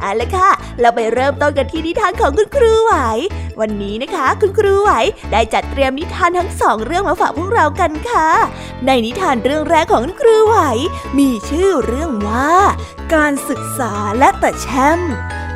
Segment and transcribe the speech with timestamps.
[0.00, 2.94] เอาละค่ะ เราไปเริ่มต้นกันที่นิทานของคุณครูไหว
[3.60, 4.90] วันนี้นะคะ คุณครูไหว
[5.32, 8.28] ได้จัดเตรียมนิทานทั้งสองเรื่องมาฝากพวกเรากันค่ะ
[8.86, 10.58] ในนิทานเรื่องแรกของคุณครูไหว
[11.18, 12.52] มีชื่อเรื่องว่า
[13.14, 15.00] การศึกษาและตะแชม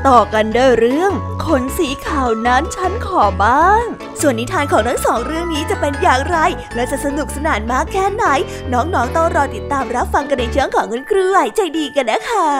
[0.09, 1.13] ต่อกันด้วยเรื่อง
[1.45, 3.85] ขนสีขาวนั้นฉันขอบ้าง
[4.21, 6.37] ส่วนนิทานของทั้งสองเรื่องนี้จะเป็นอย่างไร
[6.75, 8.25] และจะสนุกสนานมากแค่ไหน
[8.73, 12.51] น้องๆต้องรอติดตามรับฟังกันในช่องของคุณครูไหวใจดีกันนะคะ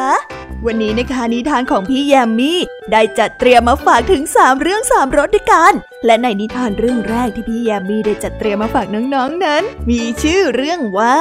[0.67, 2.61] วันนี้นะคะนิทานของพี่แยมมี่
[2.93, 5.73] ได้จัดเตรียมมาฝากถึง 3 เรื่อง3รสด้วยกัน
[6.07, 11.19] และในนิทานเรื่องแรกที่พี่แยมมี่ได้จัดเตรียมมาฝากน้องๆนนั้น มีชื่อเรื่องว่า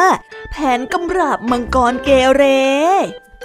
[0.52, 2.44] แผนกำราบมังกรเกเร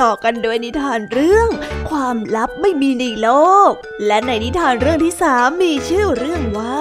[0.02, 1.48] ต่อกันโดยนิทานเรื่อง
[1.90, 3.28] ความลับไม่มีในโล
[3.68, 3.70] ก
[4.06, 6.76] และในนิทานเรื่องที่สามมีชื่อเรื่องว่า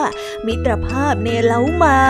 [0.45, 2.05] มิตรภาพเนเล้าไม้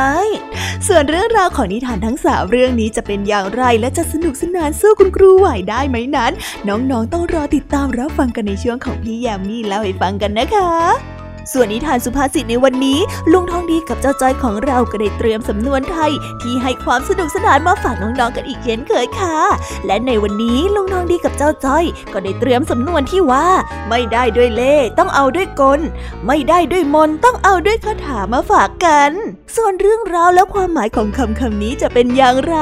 [0.88, 6.32] ส่วนเรื่องราวของนิทานทั้งสามเรื่องนี้จะเป็นอย่างไรและจะสนุกสนานสู้คุณครูไหวได้ไหมนั้น
[6.68, 11.15] น้องๆต้องรอติดตามรับฟังกันในช่วงของพี่แยมมี่เล่าให้ฟังกันนะคะ
[11.54, 13.00] ส่วนนิทานสุภาษิตในวันนี้
[13.32, 19.38] ลุงทองดีกับเจ้าจ้อยของเราก็ได้เตรียมสำนวนไทย ที่ให้ความสนุกสนานมาฝากน้องๆกันอีกเช่นเคยค่ะ
[19.86, 23.48] และในวันนี้ลุงทองดีกับเจ้าจ้อย ก็ได้เตรียมสำนวนที่ว่า
[23.90, 25.80] ไม่ได้ด้วยเล่ต้องเอาด้วยกล
[26.28, 29.12] ไม่ได้ด้วยมนต้องเอาด้วยคาถามาฝากกัน
[29.56, 32.56] ส่วนเรื่องราวและความหมายของคำคำนี้จะเป็นอย่างไร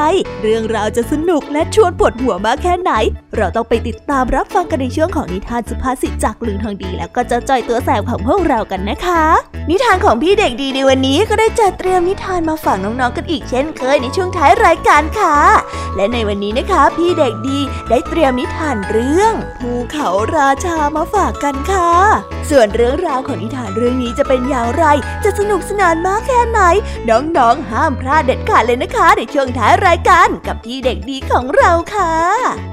[0.44, 2.92] เรื่องราวจะสนุกและชวนปวดหัวมากแค่ไหน
[3.38, 9.26] เราต้องไปติดตามรับฟังกันในช่วงของนิทานสุภาษิตจากลุงทองดี แล้วก็เจ้าจ้อยตัวแสบของพวกเรากันนะคะ
[9.70, 15.36] นิทานของพี่เด็กดีในวันนี้ก็ได้จัดเตรียมนิทานมาฝากน้องๆกันอีกเช่นเคยในช่วงท้ายรายการค่ะ
[15.96, 20.08] และในวันนี้นะคะ พี่เด็กดีได้เตรียมนิทานเรื่องภูเขา
[20.38, 21.92] ราชามาฝากกันค่ะ
[22.50, 24.86] ส่วนเรื่องราวของนิทานเรื่องนี้จะเป็นอย่างไร
[25.24, 26.60] จะสนุกสนานมากแค่ไหน
[27.10, 32.73] น้องๆห้ามพลาดเด็ดขาดเลยนะคะ ในช่วงท้ายรายการกับพี่เด็กดีของเราค่ะ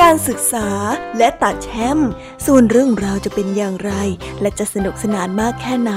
[0.00, 0.68] การศึกษา
[1.18, 2.10] และตัดแชมป์
[2.46, 3.92] ส่วนเรื่องราวจะเป็นอย่างไร
[4.40, 5.92] และจะสนุกสนานมากแค่ไหน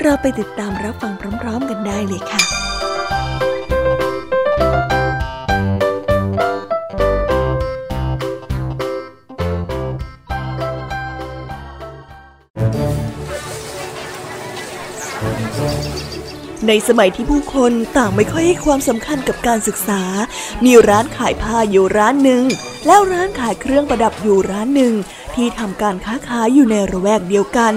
[0.00, 1.12] เราไปติดตามรับฟัง
[1.42, 2.42] พร้อมๆกันได้เลยค่ะ
[16.66, 20.02] ในสมัยที่ผู้คนต่างไม่ค่อยให้ความสำคัญกับการศึกษา
[20.64, 22.44] มีร้านขายผ้าอยู่ร้านหนึ่ง
[22.86, 24.94] แล้วร้านขายเครื่องประดับอยู่ร้านหนึ่ง
[25.34, 27.72] ที่ทำการค้าขายอยู่ในระแวกเดียวกัน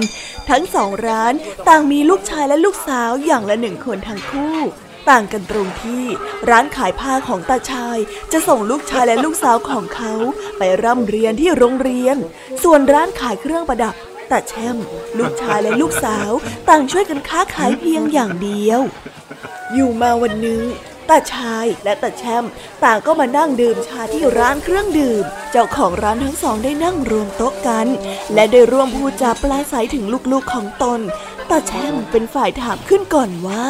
[0.50, 1.32] ทั้งสองร้าน
[1.68, 4.56] ต่างมีลูกชายและลูกสาวอย่างละหนึ่งคนทั้งคู่
[5.10, 6.04] ต่างกันตรงที่
[6.50, 7.98] ร้านขายผ้าของตาชาย
[8.32, 10.12] จะส่งลูกชายและลูกสาวของเขา
[10.58, 12.16] ไปร่ำเรียนที่โรงเรียน
[12.62, 13.94] ส่วนร้านขายเครื่องประดับ
[14.30, 14.76] ตาแช่ม
[15.18, 16.30] ลูกชายและลูกสาว
[16.68, 18.80] ต่างช่วยกันค้าขายเพียงอย่างเดียว
[19.74, 20.62] อยู่มาวันนึง
[21.12, 22.44] ตาชายและตาแช่ม
[22.84, 27.86] ต่างก็มานั่งดื่มชาที่ร้านเครื่องดื่ม เจ้าของร้านทั้งสองได้นั่งรวมโต๊ะกัน
[28.34, 31.00] และได้ร่วมพูดจาปลาใสถึงลูกๆของตน
[31.50, 33.66] ตาแช่มเป็นฝ่ายถามขึ้นก่อนว่า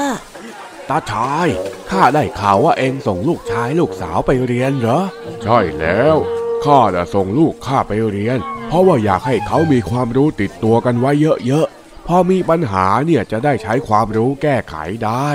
[0.89, 1.49] ตาชาย
[1.91, 5.01] ข้าได้ข่าวว่าเองส่งลูกชายลูกสาวไปเรียนเหรอ
[5.43, 6.17] ใช่แล้ว
[6.65, 11.11] ข้าจะส่งลูกข้าไปเรียน เพราะว่าอยากให้เขามีความรู้ติดตัวกันไว้
[11.47, 15.31] เยอะๆ พอมีปัญหาเนี่ยจะได้ใช้ความรู้แก้ไขได้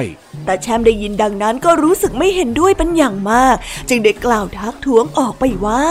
[0.46, 3.56] แต่แชมได้ยินดังนั้นก็รู้สึกไม่เห็นด้วยเป็นอย่างมาก
[3.90, 5.86] จึงได้กล่าวทักท้วงออกไปว่า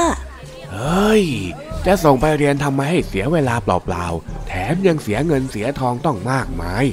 [0.72, 1.24] เฮ้ย
[1.86, 6.84] จะส่งไปเรียนทำไมให้เสียเวลาเปล่าๆ แถมยังเสียเงินเสียทองต้องมากมาย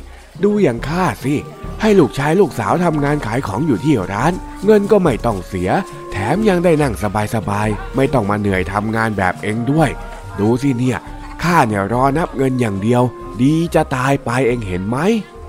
[0.44, 1.36] ดูอย่างข้าสิ
[1.82, 4.34] ให้ลูกชายลูกสาวทำงานขายของอยู่ที่ร้าน
[4.66, 5.70] เงินก็ไม่ต้องเสีย
[6.12, 6.94] แถมยังได้นั่ง
[7.36, 9.90] สบายๆ ไม่ต้องมาเหนื่อยทำงานแบบเองด้วย
[10.40, 11.00] ดูสิเนี่ย
[11.44, 13.04] ข้าเนี่ยรอนับเงินอย่างเดียว
[13.42, 14.98] ดีจะตายไปเองเห็นไหม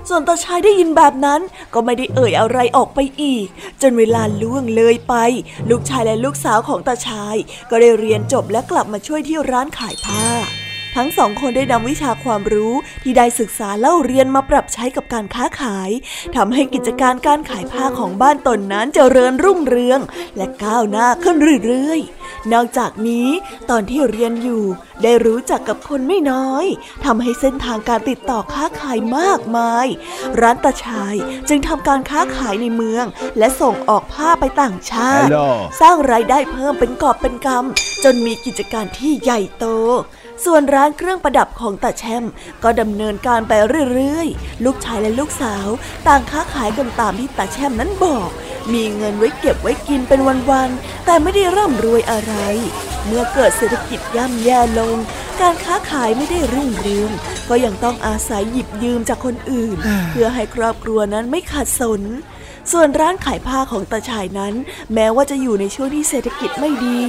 [0.09, 1.41] ส่วนตาชายได้ยินแบบนั้น
[1.73, 3.45] ก็ไม่ได้เอ่ยอะไรออกไปอีก
[3.81, 5.15] จนเวลาล่วงเลยไป
[5.69, 7.35] ลูกชายและลูกสาวของตาชาย
[7.69, 10.25] ก็ได้เรียนจบและกลับมาช่วยที่ร้านขายผ้า
[10.95, 15.89] ทั้งสองคนได้นำวิชาความรู้ที่ได้ศึกษาเล่าเรียนมาปรับใช้กับการค้าขาย
[16.35, 19.99] ทำให้กิจการการขายผ้าของบ้านตนนั้นเจริญรุ่งเรือง
[20.37, 23.29] และก้าวหน้าขึ้นเรื่อยๆ นอกจากนี้
[23.69, 24.63] ตอนที่เรียนอยู่
[25.03, 26.65] ได้รู้จักกับคนไม่น้อย
[27.05, 29.87] ทำให้เส้นทางการติดต่อค้าขายมากมาย
[30.41, 31.15] ร้านตาชาย
[31.49, 33.05] จึงทำการค้าขายในเมือง
[33.37, 35.49] และส่งออกผ้าไปต่างชาติ Hello.
[35.81, 39.65] สร้างรายได้เพิ่มเป็นกอบเป็นกำจนมีกิจการที่ใหญ่โต
[40.43, 42.25] ส่วนร้านเครื่องประดับของตาแช่ม
[42.63, 43.53] ก็ดำเนินการไป
[43.91, 45.67] เรื่อยๆ ลูกชายและลูกสาว
[46.07, 48.29] ต่างค้าขายกันตามที่ตาแช่มนั้นบอก
[48.73, 50.19] มีเงินไว้เก็บไว้กินเป็น
[50.51, 52.33] วันๆ แต่ไม่ได้ร่ำรวยอะไร
[53.05, 54.97] เมื่อเกิดเศรษฐกิจย่ำแย่ลง
[55.41, 57.11] การค้าขายไม่ได้รุ่งเรือง
[57.49, 59.77] ก็ยังต้องอาศัยหยิบยืมจากคนอื่น
[60.09, 62.01] เพื่อให้ครอบครัวนั้นไม่ขาดสน
[62.71, 64.53] ส่วนร้านขายผ้าของตาชายนั้น
[64.93, 66.99] แม้ว่าจะอยู่ในช่วงที่เศรษฐกิจไม่ดี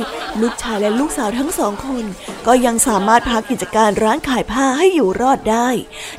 [0.41, 2.05] ลูกชายและลูกสาวทั้งสองคน
[2.47, 5.69] ก็ยังสามารถพักกิจการร้านขายผ้าให้อยู่รอดได้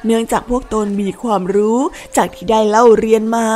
[0.06, 1.80] เนื่องจากพวกตนมีความรู้
[2.18, 3.48] จากที่ได้เล่าเรียนมา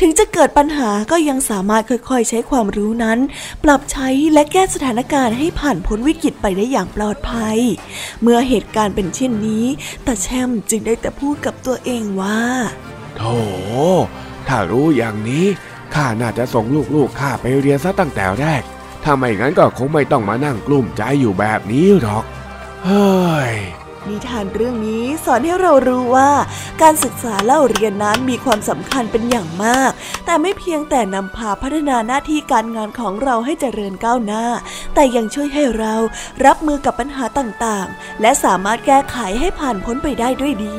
[0.00, 3.18] ถึงจะเกิดปัญหาก็ยังสามารถค่อยๆ ใช้ความรู้นั้น
[3.64, 7.58] ปรับใช้และแก้สถานการณ์ให้ผ่านพ้นวิกฤตไปได้อย่างปลอดภัย
[8.22, 9.64] เมื่อเหตุการณ์เป็นเช่นนี้
[10.06, 12.42] ตาแช่มจึงได้แต่พูดกับตัวเองว่า
[13.16, 13.34] โธ่
[14.48, 15.46] ถ้ารู้อย่างนี้
[15.94, 16.64] ข้าน่าจะส่ง
[16.94, 18.62] ลูกๆข้าไปเรียนซะตั้งแต่แรก
[19.04, 22.24] ถ้าไม่งั้นก็คงไม่ต้องมานั่งกลุ้มใจอยู่แบบนี้หรอก
[22.84, 23.08] เฮ้
[23.50, 23.52] ย
[24.08, 26.30] นิทานเรื่องนี้สอนให้เรารู้ว่า
[26.82, 29.90] การศึกษาเล่าเรียนนั้นมีความสำคัญเป็นอย่างมาก
[30.24, 34.44] แต่ไม่เพียงแต่นำพาพัฒนาหน้าที่การงานของเราให้เจริญก้าวหน้า
[34.94, 35.94] แต่ยังช่วยให้เรา
[36.44, 40.78] รับมือกับปัญหาต่างๆ และสามารถแก้ไขให้ผ่านพ้นไปได้ด้วยดี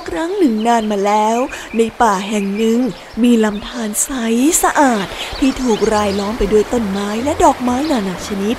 [0.00, 0.02] ก
[0.42, 1.38] นึ่งนานมาแล้ว
[1.76, 2.78] ในป่าแห่งหนึ่ง
[3.22, 4.10] มีลำธารใส
[4.62, 5.06] สะอาด
[5.38, 8.56] ที่ถูกรายล้อมไปด้วยต้นไม้และดอกไม้นานาชนิด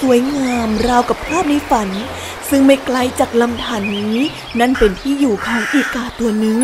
[0.00, 1.88] สวยงามราวกับภาพในฝัน
[2.48, 4.16] ซึ่งไม่ไกลจากลำธารนี้
[4.60, 6.58] นั่นเป็นที่อยู่ของอีกาตัวหนึ่ง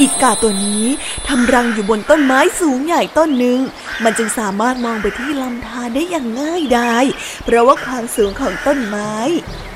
[0.00, 0.84] อีกาตัวนี้
[1.28, 3.60] ทำรังอยู่บนต้นไม้สูงใหญ่ต้นหนึ่ง
[4.04, 7.04] มันจึงสามารถมองไปที่ลำธารได้อย่างง่ายดาย
[7.44, 9.14] เพราะว่าความสูงของต้นไม้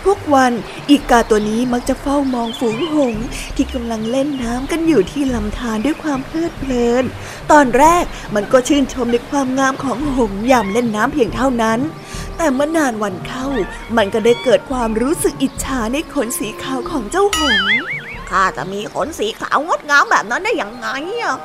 [0.05, 0.53] ทุกวัน
[0.91, 3.25] อีกาตัวนี้มักจะเฝ้ามองฝูงหงส์
[3.57, 7.05] ที่กำลังเล่นน้ำกันอยู่ที่ลำธารด้วยความเพลิดเพลิน
[7.53, 11.79] ตอนแรกมันก็ชื่นชมในความงามของหงส์ยามเล่นน้ำเพียงเท่านั้น
[12.37, 13.47] แต่เมื่อนานวันเข้า
[13.97, 17.79] มันก็ได้เกิดความรู้สึกอิจฉาในขนสีขาวของเจ้าหงส์
[18.31, 20.89] ข้าจะมีขนสีขาวงดงามแบบนั้นได้อย่างไง
[21.23, 21.37] อะ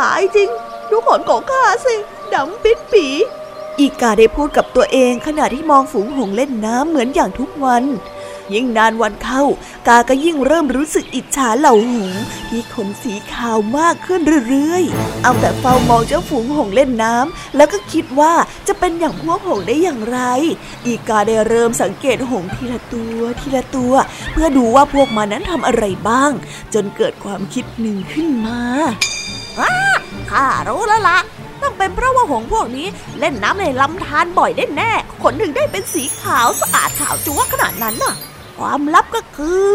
[0.00, 0.48] ตายจริง
[0.90, 1.94] ดูขนของข้าสิ
[2.34, 3.06] ดำปิดปี
[3.80, 7.84] อีกาได้พูดกับตัวเองขณะที่มองฝูงหงเล่นน้ำเหมือนอย่างทุกวัน
[8.54, 9.42] ยิ่งนานวันเข้า
[9.88, 12.14] กาก็ยิ่งเริ่มรู้สึกอิจฉาเหล่าหง
[12.48, 18.32] ที่ขนสีขาวมากขึ้นเรื่อยๆ เอาแต่เฝ้ามองเจ้าฝูงหงเล่นน้ำแล้วก็คิดว่า
[18.68, 20.20] จะเป็นอย่างพวกหงได้อย่างไร
[20.86, 23.94] อีกาได้เริ่มสังเกตหงทีละตัวทีละตัว
[24.32, 26.30] เพื่อดูว่าพวกมันนั้นทำอะไรบ้าง
[26.74, 28.60] จนเกิดความคิดหนึ่งขึ้นมา
[30.30, 31.18] ข้ารู้แล้วละ่ะ
[31.62, 32.86] ต้องเป็นเพราะว่าหงพวกนี้
[33.18, 38.14] เล่นน้ำในลำธารบ่อยได้แน่ขนถึงได้เป็นสีขาวสะอาดขาวจั๊วขนาดนั้นน่ะ
[38.58, 39.66] ความลับก็คือ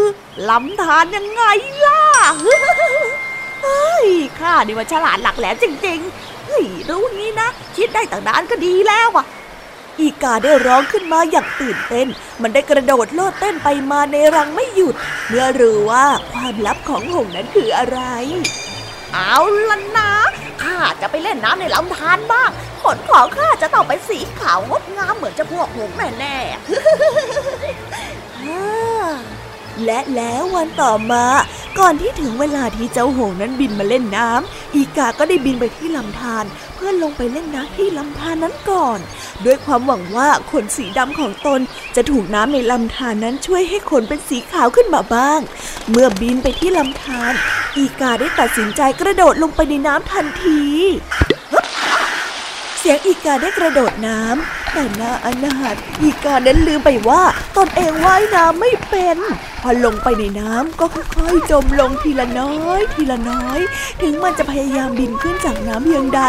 [0.50, 1.44] ลำธารยังไง
[1.86, 2.02] ล่ะ
[3.62, 4.06] เฮ้ย
[4.40, 9.26] ข้านี่มันฉลาดหลักแหลมจริงๆเฮ้ยรู้งี้นะ คิดได้ตั้งนานก็ดีแล้วอะ
[10.00, 12.06] อีกาได้ร้องขึ้นมาอย่างตื่นเต้น
[12.42, 14.94] มันได้กระโดดโลดเต้นไปมาในรังไม่หยุด
[15.28, 18.00] เมื่อรู้ว่าความลับของหงนั้นคืออะไร
[19.14, 19.38] เอา
[19.68, 20.12] ละนะ
[20.62, 22.50] ข้าจะไปเล่นน้ำในลำธารบ้าง
[22.82, 26.36] ขนของข้าจะต้องเป็นสีขาวงดงามเหมือนจะพวกหงแน่
[29.84, 31.24] และแล้ววันต่อมา
[31.78, 38.98] ก่อนที่ถึงเวลาที่เจ้าหงนั้นบินมาเล่นน้ำอีกาก็ได้บินไปที่ลำธารเพื่อลงไปเล่นน้ำที่ลำธารนั้นก่อน
[39.44, 41.60] ด้วยความหวังว่าขนสีดำของตน
[41.96, 45.40] จะถูกน้ำในลำธารนั้นช่วยให้ขนเป็นสีขาวขึ้นมาบ้าง
[45.90, 47.32] เมื่อบินไปที่ลำธาร
[47.76, 50.62] อีกาได้ตัดสินใจกระโดดลงไปในน้ำทันที
[52.88, 57.22] สียงอีกาได้กระโดดน้ำแต่น่าอนาถอีกานั้นลืมไปว่า
[57.56, 59.18] ตนเองว่ายน้ำไม่เป็น
[59.62, 63.60] พอลงไปในน้ำก็ค่อยๆจมลงทีละน้อย ทีละน้อย
[64.02, 66.22] ถึงมันจะพยายามบินขึ้นจากน้ำเพียงใด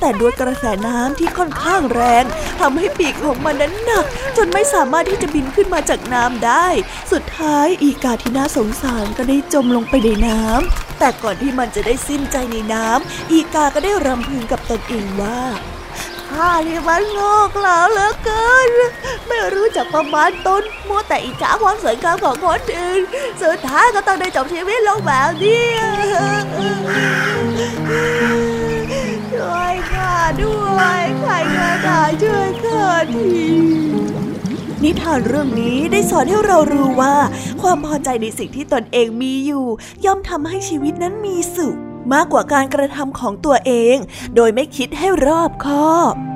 [0.00, 2.24] แต่ด้วยกระแสน้ำที่ค่อนข้างแรง
[2.60, 4.04] ทำให้ปีกของมันนั้นหนัก
[4.36, 6.66] จนไม่สามารถที่จะบินขึ้นมาจากน้ำได้
[7.12, 15.40] สุดท้ายอีกาที่น่าสงสารก็ได้จมลงไปในน้ำแต่ก่อนที่มันจะได้สิ้นใจในน้ำอีกาก็ได้รำพึงกับตนเองว่า
[16.36, 18.70] ข้านี่มันโง่เขลาเหลือเกิน
[19.28, 23.00] ไม่รู้จักประมาณตนมัวแต่อิจฉาความสวยงามของคนอื่น
[23.42, 25.68] สุดท้ายก็ต้องได้จบชีวิตลงแบบนี้
[29.32, 33.30] ช่วยข้าด้วยใครก็ได้ช่วยข้าที
[34.82, 37.14] นิทานเรื่องนี้ได้สอนให้เรารู้ว่า
[37.62, 39.66] ความพอใจในสิ่งที่ตนเองมีอยู่
[40.04, 41.76] ย่อมทำให้ชีวิตนั้นมีสุข
[42.14, 43.96] มากกว่าการกระทำของตัวเอง
[44.36, 46.35] โดยไม่คิดให้รอบคอบ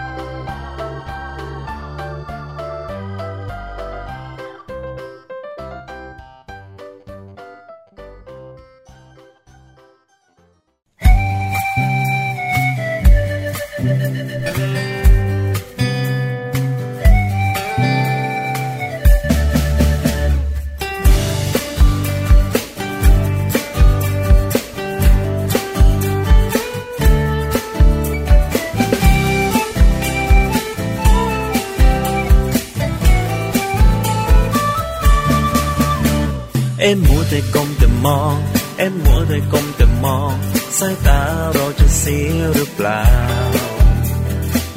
[37.33, 38.35] แต่กลมแต่มอง
[38.77, 40.33] เอ็มมัวแต่กลมแต่มอง
[40.79, 41.21] สายตา
[41.53, 43.05] เราจะเสียหรือเปล่า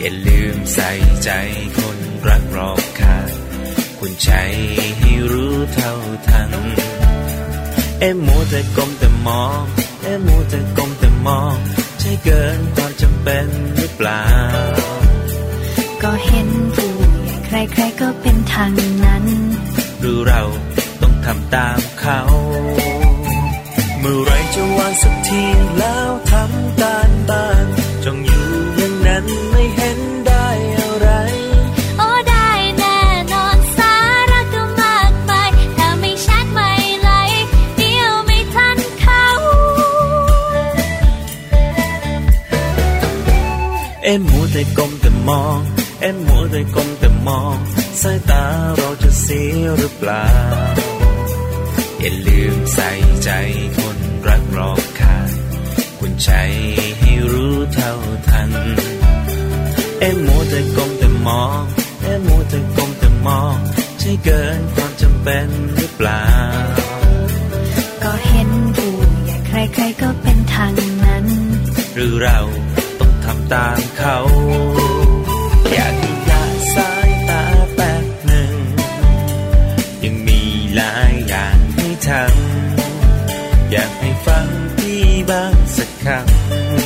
[0.00, 0.90] อย่าลืมใส่
[1.24, 1.30] ใจ
[1.78, 3.16] คนรักรอบค่า
[3.98, 4.30] คุณใจ
[4.98, 5.92] ให้รู้เท่า
[6.28, 6.50] ทัน
[8.00, 9.62] เอ็มมัวแต่กลมแต่มอง
[10.02, 11.56] เอ็มมัวแต่กลมแต่มอง
[12.00, 13.46] ใช่เกินความจำเป็น
[13.76, 14.24] หรือเปล่า
[16.02, 16.92] ก็เห็นผู้
[17.46, 18.72] ใครๆก็เป็นทาง
[19.04, 19.24] นั้น
[20.00, 20.42] หรือเรา
[20.73, 20.73] ต้อง
[21.24, 22.20] ทำตามเขา
[24.00, 25.42] เมื่อไรจะวางสักที
[25.78, 27.66] แล้วทำการบ้าน
[28.04, 30.46] จ้องอยู่อย่างนั้นไม่เห็นได้
[30.78, 31.08] อะไร
[31.98, 32.98] โอ้ได้แน่
[33.32, 33.94] นอนสา
[34.30, 37.10] ระก็มากมายถ้าไม่ชัดไม่ไหล
[37.76, 39.24] เดียวไม่ทันเขา
[44.04, 45.58] เอ็มมัวแต่กลมแต่มอง
[46.00, 47.56] เอ็มมัวแต่กลมแต่มอง
[48.02, 48.44] สายตา
[48.76, 50.26] เราจะเสียหรือเปล่า
[52.04, 52.90] อย่าลืมใส่
[53.24, 53.30] ใจ
[53.78, 55.30] คนรักรอบค่าง
[55.98, 56.30] คุณใจ
[56.98, 57.92] ให้รู้เท่า
[58.28, 58.50] ทัน
[60.00, 61.62] เอ็มมัวแต่กลมแต่มอง
[62.02, 63.56] เอ็มมัวแต่กลมแต่มอง
[64.00, 66.26] ใช่เกินความจำเป็นหรือเปล่า
[68.04, 68.94] ก็เห็นผู้
[69.24, 70.72] ใหญ่ใครๆก็เป็นทาง
[71.06, 71.26] นั้น
[71.94, 72.38] หรือเรา
[73.00, 74.16] ต้องทำตามเขา
[82.04, 84.46] อย่างให้ทำอยากให้ฟัง
[84.76, 86.06] พี่บ้างสักค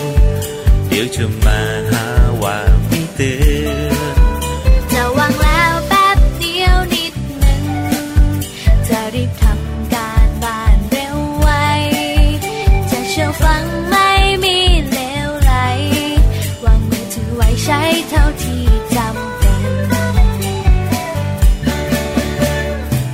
[0.09, 1.61] ำเดี๋ยวจะมา
[1.91, 2.07] หา
[2.43, 2.59] ว่า
[2.89, 3.33] ไม่เตื
[3.65, 3.69] อ
[4.15, 4.17] น
[4.93, 7.65] จะวางแล้วแป๊บเดียวนิดหนึ่ง
[8.89, 11.49] จะรีบทำการบ้านเร็วไว
[12.91, 14.11] จะเชื่อฟังไม่
[14.45, 14.59] มี
[14.91, 15.53] เลวไหล
[16.65, 18.63] วางมือถือไว้ใช้เท่าที่
[18.97, 19.63] จำเป็น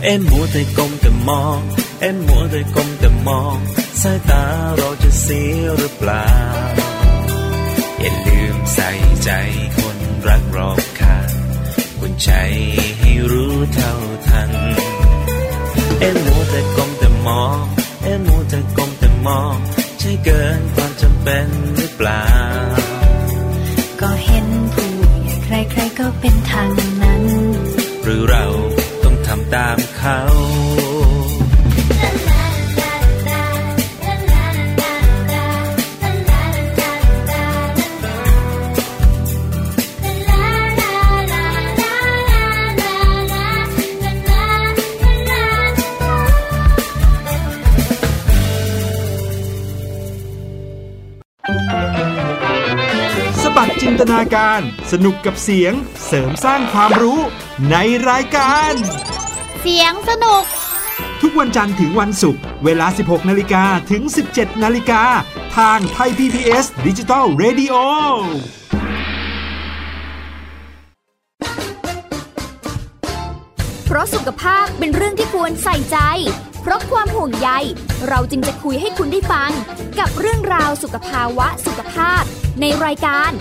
[0.02, 3.56] เอ็มมัวแต่กลมแต่มองเอ็มมัวแต่กลมแต่มอง
[4.02, 4.44] สายตา
[4.76, 6.28] เราจะเสียหรือเปล่า
[8.00, 8.90] อย่าลืมใส่
[9.24, 9.30] ใจ
[9.78, 11.30] คนรักรอบค่าง
[11.98, 12.30] คุณใจ
[12.98, 13.94] ให้รู้เท่า
[14.28, 14.52] ทัน
[16.00, 17.62] เอ็มมัวแต่กลมแต่มอง
[18.02, 19.56] เอ็มมัวแต่กลมแต่มอง
[19.98, 22.26] ใช่เกินความจำเป็นหรือเปล่า
[24.00, 24.88] ก็เห็นผู้
[25.20, 26.68] ใหญ่ใครๆก็เป็นทาง
[27.02, 27.24] นั้น
[28.02, 28.44] หรือเรา
[29.04, 30.20] ต้องทำตามเขา
[54.04, 54.62] ตนาการ
[54.92, 55.72] สนุกกับเสียง
[56.06, 57.20] เสริมสร้างความรู้
[57.70, 57.76] ใน
[58.10, 58.72] รายการ
[59.60, 60.44] เสียงสนุก
[61.22, 65.02] ทุกวันจันทร์ถึงวันศุกร์เวลา 16 นาฬิกาถึง 17 นาฬิกา
[65.56, 67.74] ทางไทย PPS ดิจิตอล Radio
[73.84, 75.98] เพราะสุขภาพเป็นเรื่องที่ควรใส่ใจ
[76.62, 77.50] เพราะความห่วงใย
[78.08, 79.50] เราจึงจะคุยให้คุณได้ฟัง
[79.98, 82.22] กับเรื่องราวสุขภาวะสุขภาพ
[82.60, 83.32] ในรายการ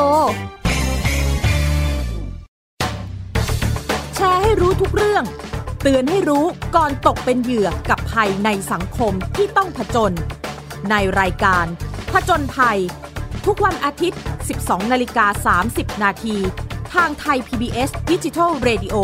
[4.14, 5.24] แชร์ให้รู้ทุกเรื่อง
[5.82, 6.44] เตือนให้รู้
[6.76, 10.14] ก่อนตกเป็นเหยื่อกับภัยในสังคมที่ต้องผจญ
[10.90, 11.66] ในรายการ
[12.12, 12.78] ผจญภัย
[13.46, 14.20] ทุกวันอาทิตย์
[14.54, 16.36] 12 นาฬิกา 30 นาที
[16.94, 18.94] ทางไทย PBS d i g i ดิจิ Radio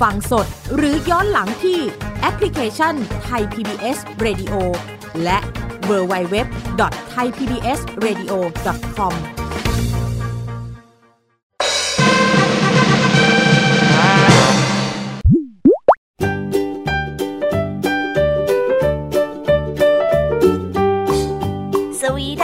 [0.00, 1.80] ฟังสดหรือย้อนหลังที่
[2.20, 4.54] แอปพลิเคชันไทย PBS Radio
[5.24, 5.38] และ
[5.90, 6.36] w w w
[7.14, 9.14] thaipbsradio.com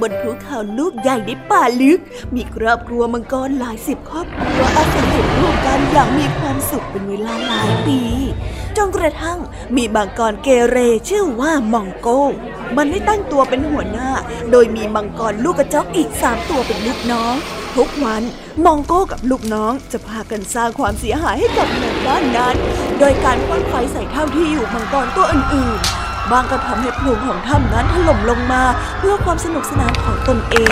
[0.00, 2.00] บนภูเขาลูกใหญ่ในป่าลึก
[2.34, 8.00] มีครอบครัวมังกรหลายสิบครอบครัวอาศัยอยู่ร่วมกันอย่างมีความสุขเป็นเวลาหลายปี
[8.76, 9.38] จนกระทั่ง
[9.76, 12.08] มีมังกรเกเรชื่อว่ามองโก
[12.76, 14.10] มันได้ตั้งตัวเป็นหัวหน้า
[14.50, 17.34] โดยมีมังกรลูกกระจอกอีกสามตัวเป็นลูกน้อง
[17.76, 18.22] ทุกวัน
[18.64, 22.54] มองโก้กับลูกน้องจะพากันสร้างความเสียหายให้กับหมู่บ้านนั้น
[22.98, 28.62] โดยการพ่นไฟใส่ถ้ำที่อยู่มังกรตัวอื่นๆ บางก็ทำให้โพรงของถ้ำนั้นถล่มลงมา
[28.98, 30.70] เพื่อความสนุกสนานของตนเอง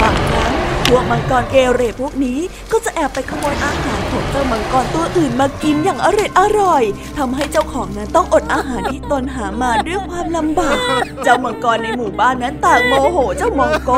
[0.00, 2.38] บางครั้ง พวกมังกรเกเรพวกนี้
[2.72, 6.82] ก็จะแอบไปขโมยอาหารของเจ้ามังกรตัวอื่นมากินอย่างอร่อยอร่อย
[7.18, 10.78] ทำให้เจ้าของนั้นต้องอดอาหารที่ตนหามาด้วยความลำบาก
[11.24, 13.90] เจ้ามังกรในหมู่บ้านนั้นต่างโมโหเจ้ามองโก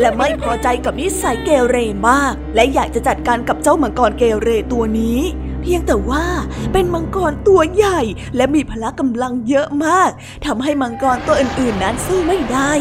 [0.00, 1.76] และไม่พอใจกับนิสัยเกเร
[2.08, 5.20] มาก และอยากจะจัดการกับเจ้ามังกรเกเรตัวนี้
[5.62, 6.26] เพียงแต่ว่า
[6.72, 8.00] เป็นมังกรตัวใหญ่
[8.36, 10.10] และมีพละกำลังเยอะมาก
[10.46, 12.72] ทำให้มังกรตัวอื่นๆ นั้นสู้ไม่ได้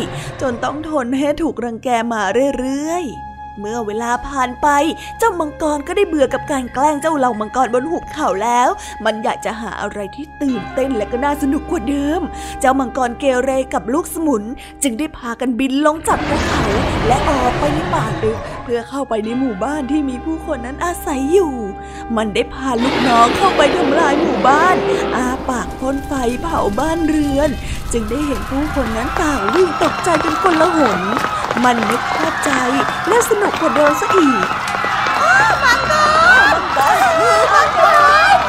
[0.41, 2.21] จนต้องทนให้ถูกรังแกมา
[2.58, 4.68] เรื่อยๆ เมื่อเวลาผ่านไป
[5.20, 8.70] เจ้ามังกรก็ได้เบื่อกับการแกล้งเจ้าเหล่ามังกรบนหุบเขาแล้ว
[9.06, 12.22] มันอยากจะหาอะไรที่ตื่นเต้นและก็น่าสนุกกว่าเดิม
[12.62, 14.44] เจ้ามังกรเกเรกับลูกสมุน
[14.84, 16.63] จึงได้พากันบินลงจากภูเขา
[17.08, 21.54] และออกไปในป่าลึกเพื่อเข้าไปในหมู่บ้านที่มีผู้คนนั้นอาศัยอยู่
[22.16, 24.76] มันได้พาลูกน้องเข้าไปทำลายหมู่บ้าน
[25.16, 27.50] อาปากพ่นไฟเผาบ้านเรือน
[27.94, 31.02] จึงได้เห็นผู้คนนั้นต่างวิ่งตกใจกันคนละหน
[31.63, 32.52] มันนึกภาพใจ
[33.08, 34.46] และสนุกกว่าเดิมซะอีก
[35.63, 35.94] มังก
[36.54, 37.80] รมังกรมังก
[38.36, 38.39] ร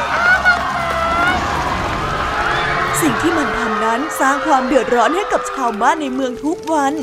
[3.01, 6.93] สิ่งที่มันทำนั้นสร้างความเดือดร้อนให้กับชาวบ้านในเมืองทุกวัน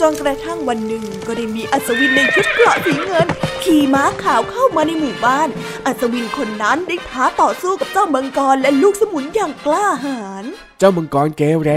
[0.00, 3.26] จนกระทั่งวันหนึ่งก็ได้มีอัศวินในชุดเกราะสีเงิน
[3.64, 5.48] ขี่ม้าขาวเข้ามาในหมู่บ้าน
[5.86, 10.44] อัศวินคนนั้นได้ท้าต่อสู้กับเจ้ามังกรและลูกสมุนอย่างกล้าหาญ
[10.78, 11.70] เจ้ามังกรเกเร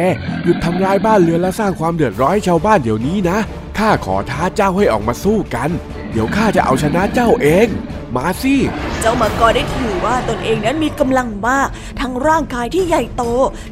[0.43, 3.37] หยุดทำลายบ้านเรือนและสร้างความเดือดร้อนให้ชาวบ้านเดี๋ยวนี้นะ
[3.77, 5.69] ข้าขอท้าเจ้าให้ออกมาสู้กัน
[6.11, 7.67] เดี๋ยวข้าจะเอาชนะเจ้าเอง
[8.15, 8.55] มาสิ
[9.01, 11.67] เจ้ามังกรได้ถือว่าตนเองนั้นมีกำลังมาก
[12.01, 13.23] ทั้งร่างกายที่ใหญ่โต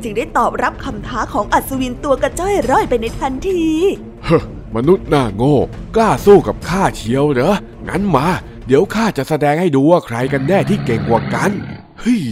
[0.04, 3.64] จึงได้ตอบรับคำท้าของอัศวินตัวกระจ้อยร่อยไปในทันที
[4.26, 4.38] เฮ้
[4.76, 5.58] มนุษย์หน้าโง่
[5.96, 7.56] กล้าสู้กับข้าเชียวเหรอ
[7.88, 8.28] งั้นมา
[8.68, 11.52] เดี๋ยวข้าจะแสดงให้ดูว่าใครกันแน่ที่เก่งกว่ากัน
[12.02, 12.24] เฮ้ย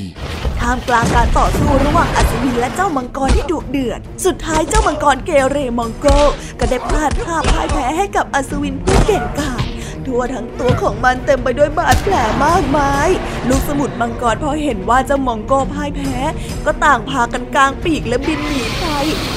[0.60, 6.06] ท่ามกลางการต่อสู้ระหว่างอัศวินและเจ้ามังกรที่ดุเดือด สุดท้ายเจ้ามังกรเกเรมองโก
[6.60, 9.71] ก็ได้พลาดท่าพ่ายแพ้ให้กับอัศวินผู้เก่งกาจ
[10.08, 13.10] ทั่วทั้งตัวของมันเต็มไปด้วยบาดแผลมากมาย
[13.50, 16.18] ลูกสมุดมังกรพอเห็นว่าเจ้ามองโกพ่ายแพ้
[16.66, 18.86] ก็ต่างพากันกางปีกและบินหนีไป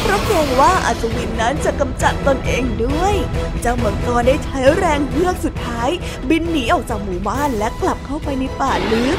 [0.00, 3.14] เพราะเกรงว่าอัศวินนั้นจะกำจัดตนเองด้วย
[3.60, 5.88] เจ้ามังกรได้ใช้แรงเพือกสุดท้าย
[6.30, 9.18] บินหนีออกจากหมู่บ้านและกลับเข้าไปในป่าลึก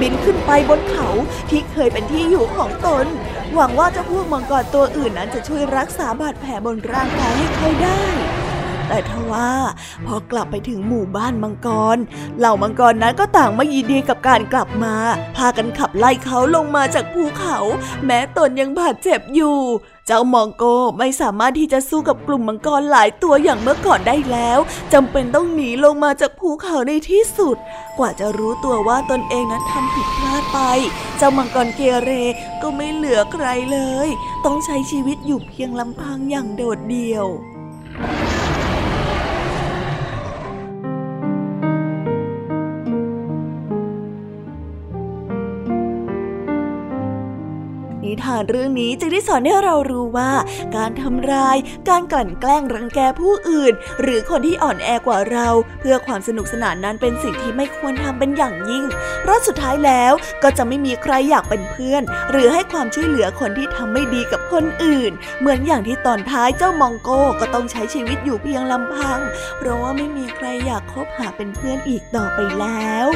[0.00, 1.08] บินขึ้นไปบนเขา
[1.50, 3.06] ที่เคยเป็นที่อยู่ของตน
[3.54, 8.02] หวังว่าเจ้าพวกมังกรตัวอื่นนั้นจะช่วยรักษาบาดแผลบนร่างกายให้เขาได้
[8.88, 9.50] แต่ทว่า
[10.06, 11.96] พอกลับไปถึงหมู่บ้านมังกร
[12.38, 14.94] เหล่ามังกรนั้นก็ต่างไม่ยินดีกับการกลับมา
[15.36, 17.58] พากันขับไล่เขาลงมาจากภูเขา
[18.04, 19.58] แม้ตนยังบาดเจ็บอยู่
[20.06, 20.64] เจ้ามองโก
[20.98, 24.58] ไม่สามารถที่จะสู้กับกลุ่มมังกรหลายตัวอย่างเมื่อก่อนได้แล้ว
[24.92, 27.56] จำเป็นต้องหนีลงมาจากภูเขาในที่สุด
[27.98, 30.58] กว่าจะรู้ตัวว่าตนเองนั้นทำผิดพลาดไป
[31.18, 32.10] เจ้ามังกรเกเร
[32.62, 34.08] ก็ไม่เหลือใครเลย
[34.44, 37.26] ต้องใช้ชีวิตอยู่เพียงลำพังอย่างโดดเดี่ยว
[48.26, 50.32] ทานเรื่องนี้จึงได้สอนให้เรารู้ว่า
[50.76, 51.56] การทำร้าย
[51.88, 55.48] การกลั่นแกล้งรังแกผู้อื่น หรือคนที่อ่อนแอกว่าเรา
[55.80, 58.84] เพื่อความสนุกสนานนั้นเป็นสิ่งที่ไม่ควรทำเป็นอย่างยิ่ง
[59.22, 60.12] เพราะสุดท้ายแล้ว
[60.42, 69.20] ก็จะไม่มีใครอยากเป็นเพื่อน หรือให้ความช่วยเหลือคนที่ทำไม่ดีกับคนอื่น เหมือนอย่างที่ตอนท้ายเจ้ามองโก้ก็ต้องใช้ชีวิตอยู่เพียงลำพัง
[69.58, 73.08] เพราะว่าไม่มีใครอยากคบหาเป็นเพื่อนอีกต่อไปแล้ว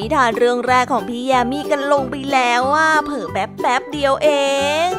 [0.00, 4.28] นิทานเรื่องแรกของพี่ยามีกันลงไปแล้วว่าเผอแป๊บแป๊บเดียวเอ
[4.88, 4.90] ง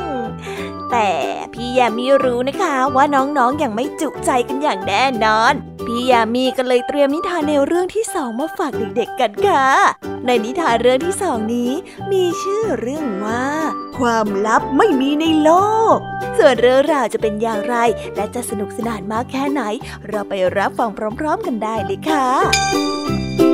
[0.92, 1.12] แต่
[1.54, 5.54] พี่ยามีรู้นะคะว่าน้องๆออย่างไม่จุใจกันอย่างแน่นอน
[5.86, 9.68] พี่ยามีก็เลยเตรียมนิทานแนวเรื่องที่สองมาฝากเด็กๆกันค่ะ
[10.26, 11.72] ในนิทานเรื่องที่สองนี้
[12.12, 13.46] มีชื่อเรื่องว่า
[13.98, 15.52] ความลับไม่มีในโล
[15.96, 15.98] ก
[16.38, 17.76] ส่วนเรื่องราวจะเป็นอย่างไร
[18.16, 19.62] และจะสนุกสนานมากแค่ไหน
[20.08, 20.90] เราไปรับฟัง
[21.20, 23.51] พร้อม ๆ กันได้เลยค่ะ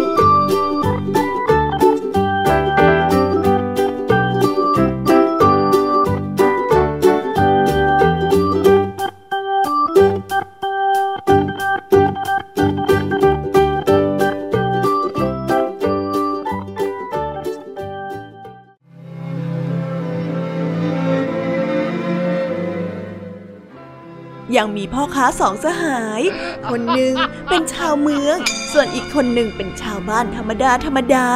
[24.67, 26.21] ยังมีพ่อค้าสองสหาย
[26.69, 27.13] คนหนึ่ง
[27.49, 28.37] เป็นชาวเมือง
[28.71, 31.27] ส่วนอีกคนหนึ่งเป็นชาวบ้านธรรมดาธรรมดา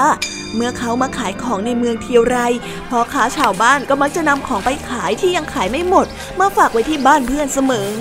[0.56, 2.38] เมื่อเขามาขายของในเมืองเทียวไร
[2.90, 6.08] พ่อค้าชาวบ้านก็มักจะนำของไปขายที่ยังขายไม่หมด
[6.40, 7.92] มาฝากไว้ที่บ้านเพื่อนเสมอ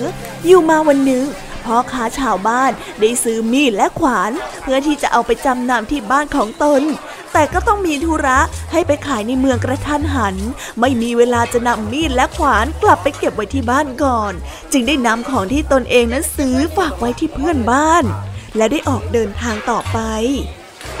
[0.45, 1.25] อยู่มาวันหนึ่ง
[1.65, 6.81] พ่อค้าชาวบ้านได้ซื้อมีดและขวาน เพื่อที่จะเอาไปจำนำที่บ้านของตน
[7.33, 8.39] แต่ก็ต้องมีธุระ
[8.71, 10.35] ให้ไปขายในเมืองกระทันหัน
[10.79, 14.33] ไม่มีเวลาจะนำมีดและขวานกลับไปเก็บไว้ที่บ้านก่อน
[14.71, 18.03] จึงได้นำของที่ตนเองนั้นซื้อฝากไว้ที่เพื่อนบ้าน
[18.57, 19.99] และได้ออกเดินทางต่อไป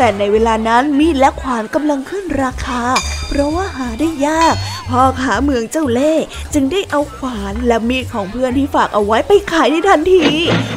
[0.03, 2.81] แต่ในเวลานั้นมีดและขวานกำลังขึ้นราคา
[3.27, 4.55] เพราะว่าหาได้ยาก
[4.89, 6.13] พ่อขาเมืองเจ้าเล่
[6.53, 10.25] จึงได้เอาขวานและมีดของเพื่อนที่ฝากเอาไว้ไปขายในทันที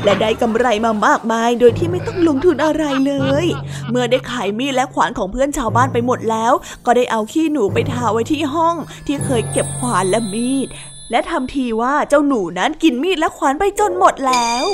[0.04, 3.12] และได้กำไรมามากมาย โดยที่ไม่ต้องลงทุนอะไรเล
[3.44, 3.46] ย
[3.90, 6.52] เมื่อได้ขายมีดและขวานของเพื่อนชาวบ้านไปหมดแล้ว
[6.86, 10.68] ก็ได้เอาขี้หนูไปทาไว้ที่ห้อง ที่เคยเก็บขวานและมีด
[11.14, 14.64] และทำทีว่าเจ้าหนูนั้นกินมีดและขวานไปจนหมดแล้ว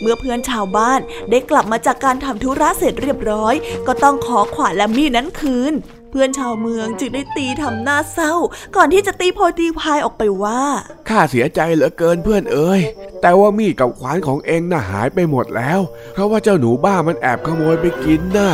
[0.00, 3.54] เมื่อเพื่อนชาวบ้านได้กลับมาจากการทำธุระเสร็จเรียบร้อย
[3.86, 5.72] ก็ต้องขอขวานและมีดนั้นคืน
[6.10, 8.34] เพื่อนชาวเมืองจึงได้ตีทำหน้าเศร้า
[8.76, 10.62] ก่อนที่จะตีโพตีพายออกไปว่า
[11.08, 12.80] ข้าเสียใจเหลือเกินเพื่อนเอ๋ย
[13.22, 15.80] แต่ว่ามีดกับขวานของเองน่ะหายไปหมดแล้ว
[16.12, 18.52] เพราะว่าเจ้าหนูบ้ามันแอบขโมยไปกินน่ะ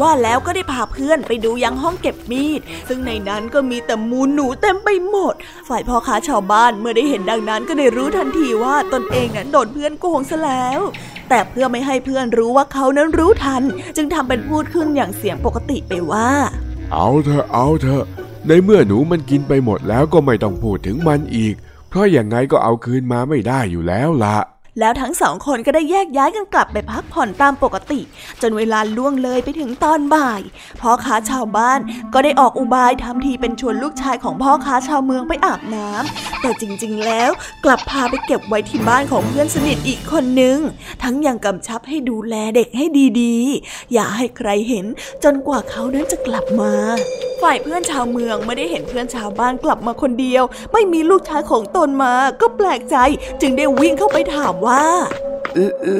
[0.00, 5.34] ว่าแล้วก็ได้พาเพื่อนไปดูยังห้องเก็บมีด ซึ่งในนั้นก็มีแต่มูลหนูเต็มไปหมด
[5.68, 10.80] ฝ่ายพ่อค้าชาวบ้านเมื่อได้เห็นดังนั้นก็ได้รู้ทันทีว่าตนเองนั้นโดนเพื่อนโกงซะแล้ว
[11.28, 13.62] แต่เพื่อไม่ให้เพื่อนรู้ว่าเขานั้นรู้ทัน
[13.96, 16.28] จึงทำเป็นพูดขึ้นอย่างเสียงปกติไปว่า
[16.92, 18.04] เอาเถอะเอาเถอะ
[18.48, 21.54] ในเมื่อหนูมันกินไปหมดแล้วก็ไม่ต้องพูดถึงมันอีก
[21.88, 24.38] เพราะอย่างไงก็เอาคืนมาไม่ได้อยู่แล้วล่ะ
[24.80, 28.00] แล้วทั้งสองคนก็ได้แยกย้ายกันกลับไปพักผ่อนตามปกติ
[28.42, 30.40] จนเวลาล่วงเลยไปถึงตอนบ่าย
[30.80, 31.78] พ่อค้าชาวบ้าน
[32.14, 37.30] ก็ได้ออกอุบายทำทีเป็นชวนลูกชายของพ่อค้าชาวเมืองไปอาบน้ำแต่จริงๆ แล้ว
[37.64, 40.58] กลับพาไปเก็บไว้ที่บ้านของเพื่อนสนิทอีกคนนึง
[41.02, 42.84] ทั้งยังกำชับให้ดูแลเด็กให้
[43.20, 44.86] ดีๆ อย่าให้ใครเห็น
[45.24, 46.72] จนกว่าเขานั้นจะกลับมา
[47.42, 52.96] ฝ่ายเพื่อนชาวเมืองไม่ได้เห็นเพื่อนชาวบ้านกลับมาคนเดียว ไม่มีลูกชายของตนมา ก็แปลกใจ
[53.40, 54.82] จึงได้วิ่งเข้าไปถามว่า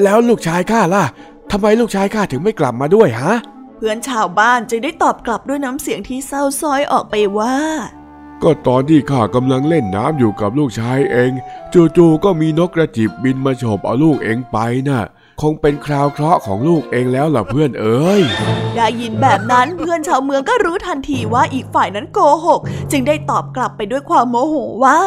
[0.03, 1.05] แล้วลูกชายข้าล่ะ
[1.51, 3.33] ทำไมลูกชายข้าถึงไม่กลับมาด้วยฮะ
[3.77, 7.55] เพื่อนชาวบ้านจึงได้ตอบกลับด้วยน้ำเสียงที่เศร้าซ้อยออกไปว่า
[8.43, 11.31] ก็ตอนที่ข้ากำลังเล่นน้ำอยู่กับลูกชายเอง
[11.97, 15.01] จู่ๆก็มีนกกระจิบบินมาโฉบเอาลูกเองไปนะ่ะ
[15.41, 18.21] คงเป็นคราวเคราะห์ของลูกเองแล้วล่ะเพื่อนเอ๋ย
[18.75, 24.99] ได้ยินแบบนั้นเพื่อนชาวเมืองก็รู้ทันทีว่าอีกฝ่ายนั้นโกหก จึงได้ตอบกลับไปด้วยความโมโหว่า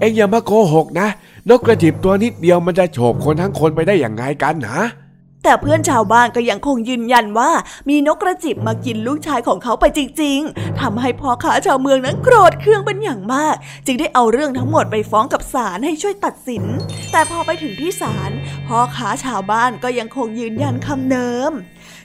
[0.00, 1.08] เอ็งอย่ามาโกหกนะ
[1.48, 4.80] นกกระจิบตัวนิดเดียวมันจะโฉบคนทั้งคนไปได้อย่างไงกันนะ
[5.44, 7.50] แต่เพื่อนชาวบ้านก็ยังคงยืนยันว่า
[7.88, 16.64] มีนกกระจิบมากินลูกชายของเขาไปจริง ๆทำให้พ่อค้าชาวเมืองนั้นโกรธเคืองเป็นอย่างมาก จึงได้เอาเรื่องทั้งหมดไปฟ้องกับศาลให้ช่วยตัดสิน
[17.12, 18.30] แต่พอไปถึงที่ศาล
[18.66, 21.52] พ่อค้าชาวบ้านก็ยังคงยืนยันคำเดิม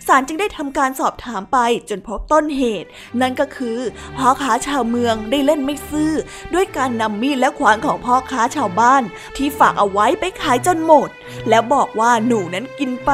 [0.07, 1.57] ศาลจึงได้ทำการสอบถามไป
[1.89, 2.89] จนพบต้นเหตุ
[3.21, 3.79] นั่นก็คือ
[4.17, 6.13] พ่อค้าชาวเมืองได้เล่นไม่ซื่อ
[6.53, 9.03] ด้วยการนำมีดและขวานของพ่อค้าชาวบ้าน
[9.37, 11.09] ที่ฝากเอาไว้ไปขายจนหมด
[11.49, 13.11] แล้วบอกว่าหนูนั้นกินไป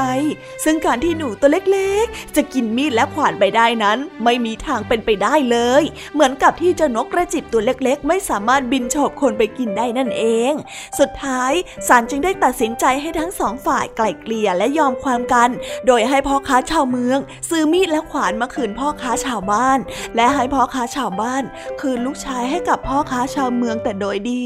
[0.64, 10.54] ซึ่งการที่หนูตัวเล็กๆ จะกินมีดและขวานไปได้นั้น ไม่มีทางเป็นไปได้เลย เหมือนกับที่เจ้านกกระจิบตัวเล็กๆ ไม่สามารถบินโฉบคนไปกินได้นั่นเอง
[11.00, 11.52] สุดท้าย
[11.88, 15.50] ศาลจึงได้ตัดสินใจให้ทั้งสองฝ่ายไกล่เกลี่ยและยอมความกัน
[15.88, 19.80] โดยให้พ่อค้าาชาวเมือง ซื้อมีดและขวานมาคืนพ่อค้าชาวบ้าน
[20.16, 21.44] และให้พ่อค้าชาวบ้าน
[21.82, 24.46] คืนลูกชายให้กับพ่อค้าชาวเมืองแต่โดยดี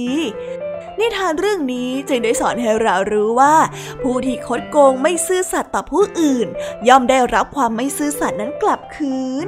[0.99, 3.55] นิทานเรื่องนี้จึงได้สอนให้เรารู้ว่า
[4.03, 6.47] ผู้ที่คดโกงไม่ซื่อสัตย์ต่อผู้อื่น
[6.87, 9.47] ย่อมได้รับความไม่ซื่อสัตย์นั้นกลับคืน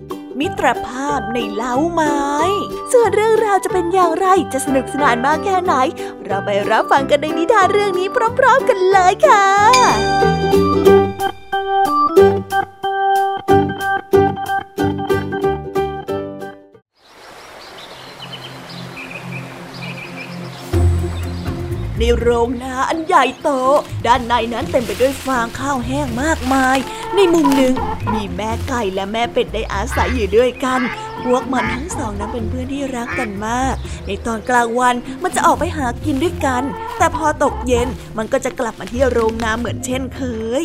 [0.39, 2.21] มิตรภาพในเล้าไม้
[2.93, 5.73] ส่วนเรื่องราวจะเป็นอย่างไรจะสนุกสนานมากแค่ไหน
[6.25, 8.07] เราไปรับฟังกันในนิทานเรื่องนี้
[8.39, 9.45] พร้อมๆกันเลยค่ะ
[22.03, 23.49] ในโรงนาอันใหญ่โต
[24.05, 26.77] ด้านในนั้นเต็มไปด้วยฟางข้าวแห้งมากมาย
[27.15, 27.73] ในมุมหนึ่ง
[28.13, 30.81] มีแม่ไก่และแม่เป็ดได้อาศัยอยู่ด้วยกัน
[31.23, 33.75] พวกมันทั้งสองนั้นเป็นเพื่อนที่รักกันมาก
[34.07, 36.63] ในตอนกลางวันมันจะออกไปหากินด้วยกัน
[36.97, 37.87] แต่พอตกเย็น
[38.17, 40.21] มันก็จะกลับมาที่โรงนาเหมือนเช่นเค
[40.61, 40.63] ย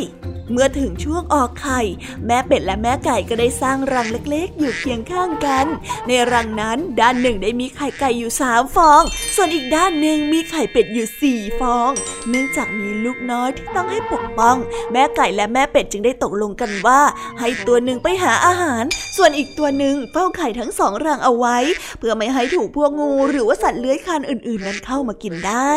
[0.53, 1.81] เมื่อถึงช่วงออกไข่
[2.27, 5.67] แม่เป็ดและแม่ไก่ก็ได้สร้างรังเล็กๆ อยู่เคียงข้างกัน
[6.07, 9.03] ในรังนั้นด้านหนึ่งได้มีไข่ไก่อยู่สามฟอง
[9.37, 11.91] ส่วนอีกด้านหนึ่งมีไข่เป็ดอยู่สี่ฟอง
[12.29, 14.57] เนื่องจากมีลูกน้อยที่ต้องให้ปกป้อง
[14.93, 17.01] แม่ไก่และแม่เป็ดจึงได้ตกลงกันว่า
[17.41, 18.85] ให้ตัวหนึ่งไปหาอาหาร
[19.17, 21.57] ส่วนอีกตัวหนึ่งเฝ้าไข่ทั้งสองรังเอาไว้
[21.99, 25.73] เพื่อไม่ให้ถูกพวกงู หรือว่าสัตว์เลื้อยคลานอื่นๆ นั้นเข้ามากินได้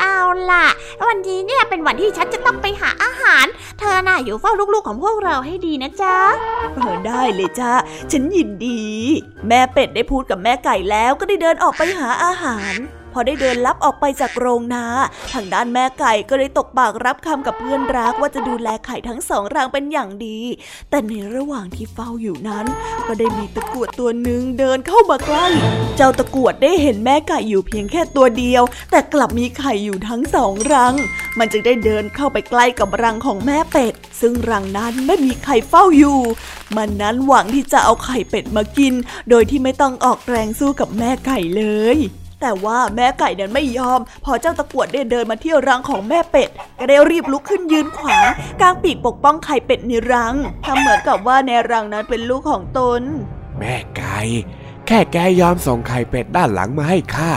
[0.00, 0.18] เอา
[0.50, 0.66] ล่ะ
[1.06, 3.46] วันนี้เนี่ยเป็นวันที่ฉันจะต้องไปหาอาหาร
[3.78, 6.16] เธอน่ะอยู่เฝ้าลูกๆของพวกเราให้ดีนะจ๊ะ
[6.74, 7.72] เออได้เลยจ้า
[8.12, 8.82] ฉันยินดี
[9.48, 12.74] แม่เป็ดได้พูดกับแม่ไก่แล้วก็ได้เดินออกไปหาอาหาร
[13.12, 14.84] พอได้เดินลับออกไปจากโรงนา
[15.32, 20.38] ทางด้านแม่ไก่ก็ได้ตกปากรับคำกับเพื่อนรักว่าจะดูแลไข่ทั้งสองรังเป็นอย่างดี
[20.90, 22.66] แต่ในระหว่างที่เฝ้าอยู่นั้น
[23.06, 25.46] ก็ได้มีตะกรวดตัวหนึ่งเดินเข้ามาใกล้
[25.96, 30.94] เจ้าตะกรวดได้เห็นแม่ไก่อยู่เพียงแค่ตัวเดียว แต่กลับมีไข่อยู่ทั้งสองรัง
[31.38, 36.18] มันจึงได้เดินเข้าไปใกล้กับรังของแม่เป็ด ซึ่งรังนั้นไม่มีไข่เฝ้าอยู่
[36.76, 38.94] มันนั้นหวังที่จะเอาไข่เป็ดมากิน
[39.30, 41.64] โดยที่ไม่ต้องออกแรงสู้กับแม่ไก่เล
[41.96, 41.98] ย
[42.40, 46.48] แต่ว่าแม่ไก่นั้นไม่ยอม พอเจ้าตะกวดได้เดินมาที่รังของแม่เป็ด
[46.78, 48.28] ก็ได้รีบลุกขึ้นยืนขวาง
[48.60, 53.02] กางปีกปกป้องไข่เป็ดในรังทำเหมือนกับว่าในรังนั้นเป็นลูกของตน
[53.58, 54.18] แม่ไก่
[54.86, 57.30] แค่แกยอมส่งไข่เป็ดด้านหลังมาให้ข้า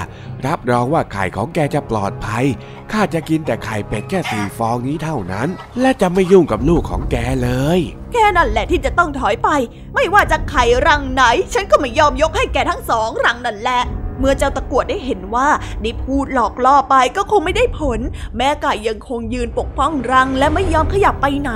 [0.45, 2.45] รับรองว่าไข่ของแกจะปลอดภัย
[2.91, 5.47] ข้าจะกินแต่ไข่เป็ดแค่สี่ฟองนี้เท่านั้น
[5.81, 7.79] และจะไม่ยุ่งกับลูกของแกเลย
[8.13, 9.49] แค่นั้นแหละที่จะต้องถอยไป
[9.95, 13.81] ไม่ว่าจะไข่รังไหน ฉันก็ไม่ยอมยกให้แกทั้งสองรังนั่นแหละ
[14.21, 15.47] เมื่อเจ้าตะกวดได้เห็นว่า
[15.81, 17.99] ได้พูดหลอกล่อไปก็คงไม่ได้ผล
[18.38, 21.53] แม่ไก่ยังคงยืนปกป้องรังและไม่ยอมขยับไปไหน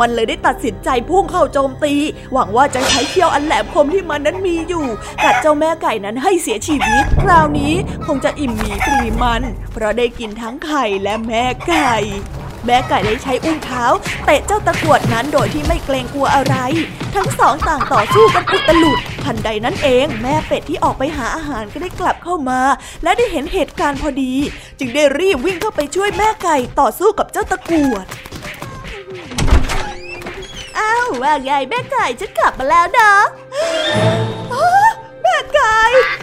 [0.00, 1.94] มันเลยได้ตัดสินใจพุ่งเข้าโจมตี
[2.32, 4.86] หวังว่าจะใช้เขี้ยวอันแหลมคมที่มันนั้นมีอยู่
[5.24, 7.72] กัดเจ้าแม่ไก่นั้นให้เสียชีวิต คราวนี้
[8.06, 11.94] คงจะอิ่มหมีปรีมัน เพราะได้กินทั้งไข่และแม่ไก่
[12.66, 13.84] แม่ไก่ได้ใช้อุ้งเท้า
[14.24, 16.56] เตะเจ้าตะกรวดนั้นโดยที่ไม่เกรงกลัวอะไร
[17.14, 22.60] ทั้งสองต่างต่อสู้กันอุตลุดทันใดนั้นเองแม่เป็ดที่ออกไปหาอาหารก็ได้กลับเข้ามา
[23.02, 24.32] และได้เห็นเหตุการณ์พอดี
[24.78, 28.06] จึงได้รีบวิ่งเข้าไปช่วยแม่ไก่ต่อสู้กับเจ้าตะกรวด
[30.78, 33.12] อ้าวว่าไงแม่ไก่ฉันกลับมาแล้วนะ
[35.22, 35.76] แม่ไก่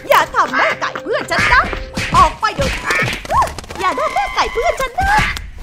[0.10, 1.62] อย่าทำแม่ไก่เพื่อนฉันนะ
[2.18, 2.72] ออกไปเดี๋ยว
[3.80, 5.12] อย่าทำแม่ไก่เพื่อนฉันนะ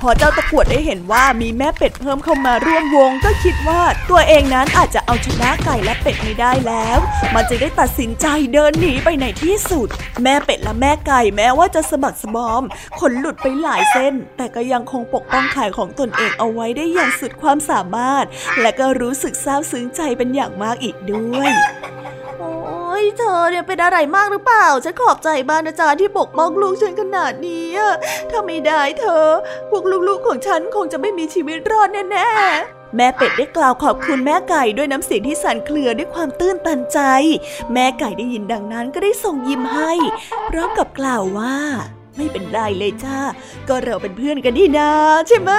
[0.08, 6.98] อเจ้าตะกวดได้เห็นว่ามีแม่เป็ดเพิ่มเข้ามาร่วมวง ก็คิดว่าตัวเองนั้นอาจจะเอาชนะไก่และเป็ดไม่ได้แล้ว
[7.34, 9.88] มันจะได้ตัดสินใจเดินหนีไปในที่สุด
[10.22, 12.62] แม่เป็ดและแม่ไก่แม้ว่าจะสะบักสะบอม
[12.98, 18.24] ขนหลุดไปหลายเส้น แต่ก็ยังคงปกป้องไข่ของตนเองเอาไว้ได้อย่างสุดความสามารถ
[18.62, 21.52] และก็รู้สึกซาบซึ้งใจเป็นอย่างมากอีกด้วยย
[23.18, 27.68] เธอเนี่ยเป็นอะไรมากหรือเปล่า ฉันขอบใจบ้านอาจารย์ที่ปกป้องลูกฉันขนาดนี้
[28.30, 29.26] ถ้าไม่ได้เธอ
[29.70, 36.98] พวกลูกๆของฉันคงจะไม่มีชีวิตรอดแน่ๆแม่เป็ดได้กล่าวขอบคุณแม่ไก่ด้วยน้ำเสียงที่สั่นเครือด้วยความตื้นตันใจ
[37.72, 39.92] แม่ไก่ได้ยินดังนั้นก็ได้ส่งยิ้มให้
[40.48, 41.56] พร้อมกับกล่าวว่า
[42.16, 43.18] ไม่เป็นไรเลยจ้า
[43.68, 44.90] ก็เราเป็นเพื่อนกันนี่นา
[45.28, 45.50] ใช่ไหม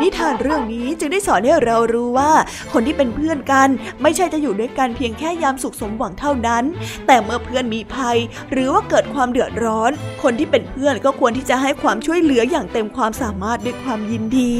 [0.00, 2.32] นิทานเรื่องนี้จึงได้สอนให้เรารู้ว่า
[2.72, 3.68] คนที่เป็นเพื่อนกัน
[4.02, 6.64] ไม่ใช่จะอยู่ด้วยกันเพียงแค่ยามสุขสมหวังเท่านั้น
[7.06, 8.18] แต่เมื่อเพื่อนมีภัย
[8.52, 9.90] หรือว่าเกิดความเดือดร้อน
[10.22, 14.58] คนที่เป็นเพื่อนก็ควรที่จะให้ความช่วยเหลืออย่างเต็มความสามารถด้วยความยินดี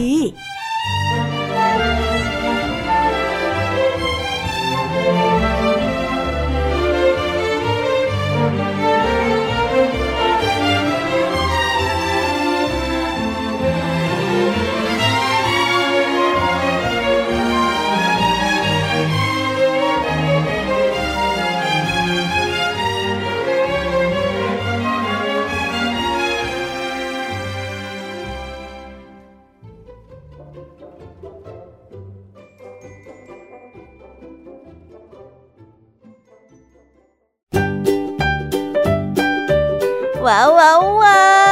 [40.22, 41.51] 哇哇哇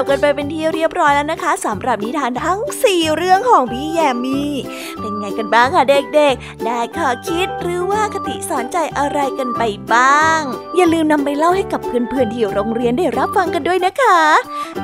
[0.00, 4.52] บกันไปเป็นที่เรียบร้อยแล้วนะคะสำหรับนิทานทั้ง 4 เรื่องของพี่แยมมี่
[5.00, 10.40] เป็นไงกันบ้างคะเด็กๆ ได้ข้อคิดหรือว่าคติสอนใจอะไรกันไปบ้าง
[10.76, 14.18] อย่าลืมนำไปเล่าให้กับเพื่อนๆที่โรงเรียนได้รับฟังกันด้วยนะคะ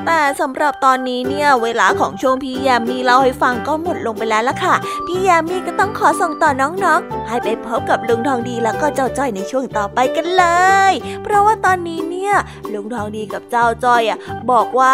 [0.05, 4.75] แต่สำหรับตอนนี้เนี่ยเวลาของช่วงพี่แยมมี่เล่าให้ฟังก็หมดลงไปแล้วล่ะค่ะ
[5.07, 10.45] พี่แยมมี่ก็ต้องขอส่งต่อน้องๆ ให้ไปพบกับลุงทองดีแล้วก็เจ้าจ้อยในช่วงต่อไปกันเล
[10.91, 10.93] ย
[11.23, 12.33] เพราะว่าตอนนี้เนี่ย
[12.73, 14.17] ลุงทองดีกับเจ้าจ้อยอะ
[14.51, 14.93] บอกว่า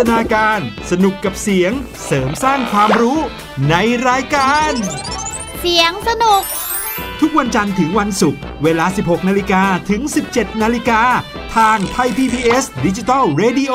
[0.00, 1.72] ตนาการ สนุกกับเสียง
[2.06, 3.18] เสริมสร้างความรู้
[3.70, 3.74] ใน
[4.08, 4.72] รายการ
[5.60, 6.42] เสียงสนุก
[7.20, 11.02] ทุกวันจันทร์ถึงวันศุกร์เวลา 16 นาฬิกาถึง 17 นาฬิกา
[11.56, 13.74] ทางไทย PBS ดิจิตอล Radio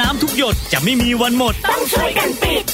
[0.00, 2.64] น้ำทุกหยดจะไม่มีวันหมด ต้องช่วยกันปิด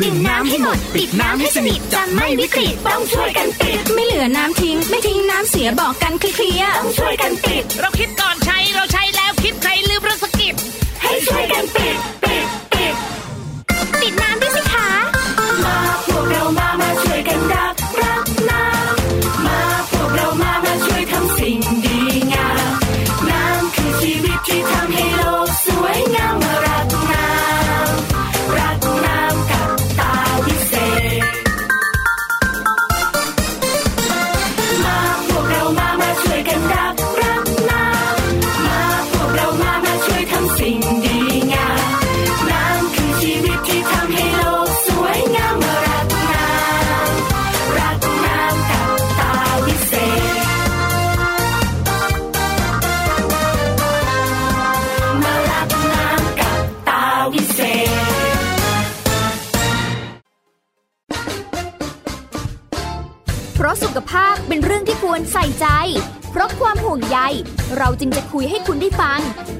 [0.00, 10.54] ดื่มน้ำให้หมด ปิดน้ำให้สนิทจะไม่วิกฤตต้องช่วยกันปิด ไม่เหลือน้ำทิ้ง ไม่ทิ้งน้ำเสียบอกกันเคลียร์ต้องช่วยกันปิด เราคิดก่อนใช้เราใช้แล้วคิดใครลืมเรื่องสกิป
[11.02, 12.15] ให้ช่วยกันปิดปิดปิด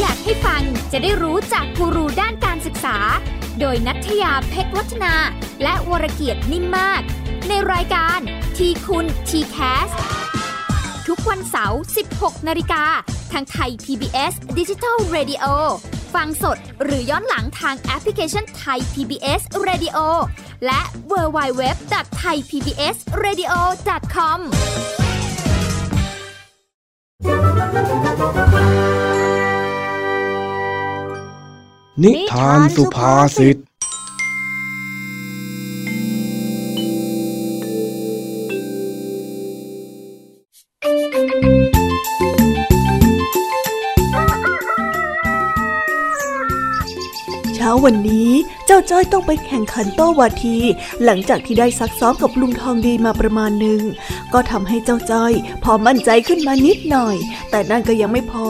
[0.00, 2.96] อยากให้ฟังจะได้รู้จากกูรูด้านการศึกษา
[3.60, 5.14] โดยนัทยาเพชรวัฒนา
[5.62, 7.02] และวรเกียดนิ่มมาก
[7.48, 8.18] ในรายการ
[8.56, 9.90] ทีคุณ t c a s
[11.06, 11.80] ทุกวันเสาร์
[12.12, 12.84] 16 นาฬิกา
[13.32, 15.44] ทางไทย PBS Digital Radio
[16.14, 19.98] ฟังสดหรือย้อนหลังทางแอปพลิเคชันไทย PBS Radio
[20.66, 20.80] และ
[21.10, 23.52] w w w t h a i PBS Radio
[24.14, 24.38] com
[32.02, 33.56] นิทานสุภาษิต
[48.76, 50.56] จ้าจ้อยต้องไปแข่งขันโต้วาที
[51.04, 53.80] หลังจากที่ได้ซักซ้อมกับลุงทองดีมาประมาณหนึ่ง
[54.32, 55.32] ก็ทำให้เจ้าจ้อย
[55.64, 57.16] พอมั่นใจขึ้นมานิดหน่อย
[57.50, 58.48] แต่นั่นก็ยังไม่พอ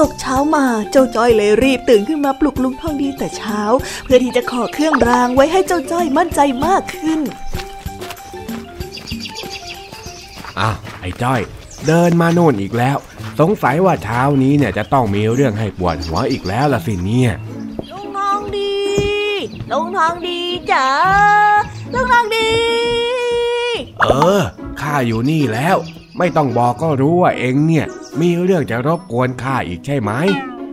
[0.00, 3.60] ตกเช้ามาเจ้าจ้อยเลยรีบตื่นขึ้นมาปลุกลุงทองดีแต่เช้า
[4.04, 7.20] เพื่อที่จะขอเครื่องรางไว้ให้เจ้าจ้อยมั่นใจมากขึ้น
[10.58, 11.40] อ้าวไอ้จ้อย
[11.86, 12.96] เดินมาโน่นอีกแล้ว
[13.40, 17.32] สงสัยว่าเช้านี้เนี่ยจะต้องมีเรื่องให้ปวดหัวอีกแล้วล่ะสิเนี่ย
[19.72, 20.40] ลุงทองดี
[20.72, 20.86] จ๋า
[21.92, 22.50] ลุงทองดี
[24.00, 24.04] เอ
[24.38, 24.42] อ
[24.80, 25.76] ข้าอยู่นี่แล้ว
[26.18, 27.86] ไม่ต้องบอกก็รู้ว่าเองเนี่ย
[28.20, 30.10] มีเรื่องจะรบกวนข้าอีกใช่ไหม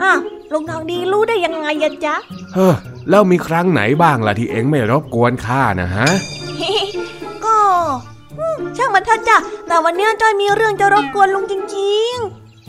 [0.02, 0.20] อ้าว
[0.52, 2.16] ลุงทองดีรู้ได้ยังไงอะจ๊ะ
[2.54, 2.76] เฮ้อ
[3.10, 6.08] แล้วมีครั้งไหนบ้างล่ะที่เองไม่รบกวนข้านะฮะ
[7.46, 7.58] ก็
[8.40, 9.38] อืมช่างมันเถอะจ้ะ
[9.68, 12.16] แต่วันเนี้ยจ้อยมีเรื่องจะรบกวนลุงจริง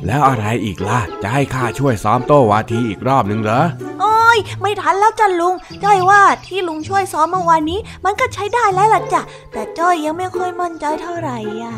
[0.06, 5.54] แล้วอะไรอีกล่ะจะให้ข้าช่วยซ้อมโต้วาทีอีกรอบหนึ่งเหรอๆโอ้ ย ไม่ทันแล้วจ้ะลุง
[5.84, 9.22] จ้อยว่าที่ลุงช่วยซ้อมเมื่อวานนี้ มันก็ใช้ได้แล้วล่ะจ้ะ
[9.52, 11.74] แต่จ้อยยังไม่ค่อยมั่นใจเท่าไหร่อะ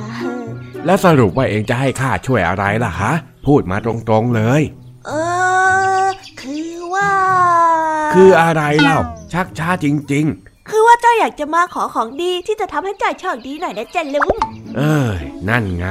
[0.87, 3.13] แล้วสรุปว่าเองจะให้ข้าช่วยอะไรล่ะฮะ
[3.47, 4.63] พูดมาตรงๆเลย
[5.07, 5.11] เอ
[6.03, 6.05] อ
[6.41, 7.13] คือว่า
[8.15, 8.99] คืออะไรเล่า
[9.33, 10.27] ชักช้าจริง
[10.71, 15.87] คือว่าจ้อยอยากจะมาขอของดีที่จะทำให้จ้อยโชคดีหน่อยนะจ๊ะลุงๆเอ้ยนั่นไง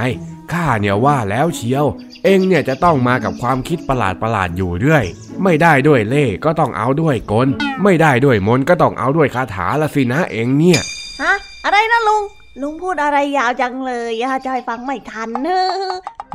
[0.52, 1.86] ข้าเนี่ยว่าแล้วเชียว
[2.24, 5.06] เองเนี่ยจะต้องมากับความคิดประหลาดประหลาดๆอยู่เรื่อย
[5.44, 7.48] ไม่ได้ด้วยเล่ห์ก็ต้องเอาด้วยกล
[7.84, 10.82] ไม่ได้ด้วยมนต์ก็ต้องเอาด้วยคาถาละสินะเองเนี่ย
[11.22, 11.34] ฮะ
[11.66, 12.24] อะไรนะลุง
[12.62, 15.68] ลุงพูดอะไรยาวจังเลยอะจ้อยฟังไม่ทันเนอะ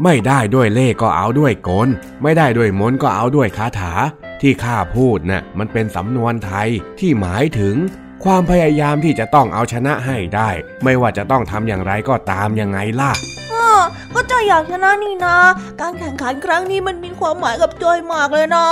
[0.02, 1.88] ไม่ได้ด้วยเล่ห์ก็เอาด้วยกล
[2.22, 3.92] ไม่ได้ด้วยมนต์ก็เอาด้วยคาถา
[4.40, 6.68] ที่ข้าพูดน่ะมันเป็นสำนวนไทย
[7.00, 7.74] ที่หมายถึง
[8.24, 10.50] ความพยายามที่จะต้องเอาชนะให้ได้
[10.84, 13.12] ไม่ว่าจะต้องทำอย่างไรก็ตามยังไงล่ะ
[13.45, 13.45] เออ
[14.14, 15.36] ก็จ้อยอยากชนะนี่นะ
[15.80, 18.66] การแข่งขันครั้งนี้มันมีความหมายกับจ้อยมากเลยนะ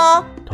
[0.47, 0.53] โถ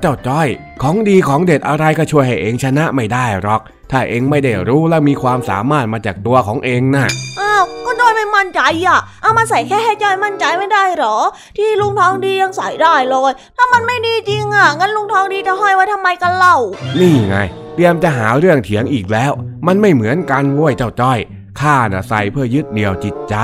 [0.00, 0.48] เจ้าจ้อย
[0.82, 7.06] ของดีของเด็ดอะไรก็ช่วยให้เองชนะไม่ได้หรอก ถ้าเองไม่ได้รู้และมีความสามารถมาจากตัวของเองน่ะ
[7.40, 11.16] อ้าวก็จ้อยไม่มั่นใจอะ เอามาใส่แค่ให้จ้อยมั่นใจไม่ได้หรอ
[11.56, 16.56] ที่ลุงทองดียังใส่ได้เลย ถ้ามันไม่ดีจริงอะงั้นลุงทองดีจะห้อยไว้ทำไมกันเล่า
[17.00, 17.36] นี่ไง
[17.74, 19.32] เตรียมจะหาเรื่องเถียงอีกแล้ว
[19.66, 21.18] มันไม่เหมือนกันเว้ยเจ้าจ้อย
[21.60, 23.36] ข้าน่ะใส่เพื่อยึดเหนี่ยวจิตใจ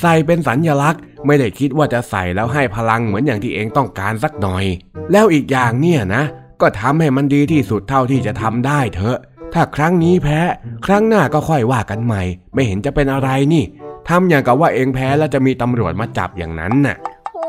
[0.00, 4.64] ใส่เป็นสัญญลักษณ์ ไม่ได้คิดว่าจะใส่แล้วให้พลังเหมือนอย่างที่เองต้องการสักหน่อย
[5.12, 6.24] แล้วอีกอย่างเนี่ยนะ
[6.60, 9.18] ก็ทำให้มันดีที่สุดเท่าที่จะทำได้เถอะ
[9.54, 10.40] ถ้าครั้งนี้แพ้
[10.86, 12.22] ครั้งหน้าก็ค่อยว่ากันใหม่
[12.54, 13.64] ไม่เห็นจะเป็นอะไรนี่
[14.08, 16.96] ทำอย่างกับว่าเองแพ้แล้วจะมีตำรวจมาจับอย่างนั้นน่ะ
[17.34, 17.46] โอ้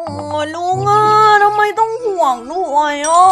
[0.55, 1.03] ลุงอะ
[1.43, 3.26] ทำไมต้องห่วงด้วยอะ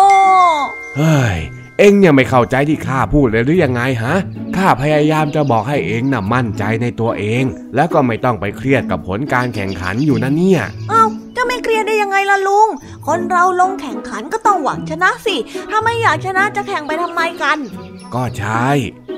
[0.97, 1.37] เฮ้ย
[1.79, 4.15] เอ็งเนี่ยไม่เข้าใจที่ข้าพูดเลยหรือยังไงฮะ
[4.57, 7.43] ข้าพยายามจะบอกให้เอ็งน่ะมั่นใจในตัวเอง
[7.75, 11.03] แล้วก็ไม่ต้องไปเครียดกับผลการแข่งขันอยู่นะเนี่ย เอ้า
[11.35, 12.67] จะไม่เครียดได้ยังไงล่ะลุง
[13.07, 15.35] คนเราลงแข่งขันก็ต้องหวังชนะสิ
[15.69, 17.57] ถ้าไม่อยากชนะจะแข่งไปทำไมกัน
[18.13, 18.67] ก็ใช่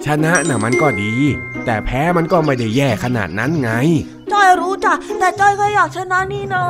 [0.06, 1.14] ชนะน่ะมันก็ดี
[1.66, 3.72] แต่แพ้มันก็ไม่ได้แย่ขนาดนั้นไง
[4.32, 6.66] จ้อยรู้จ้ะ แต่จ้อยก็อยากชนะนี่นา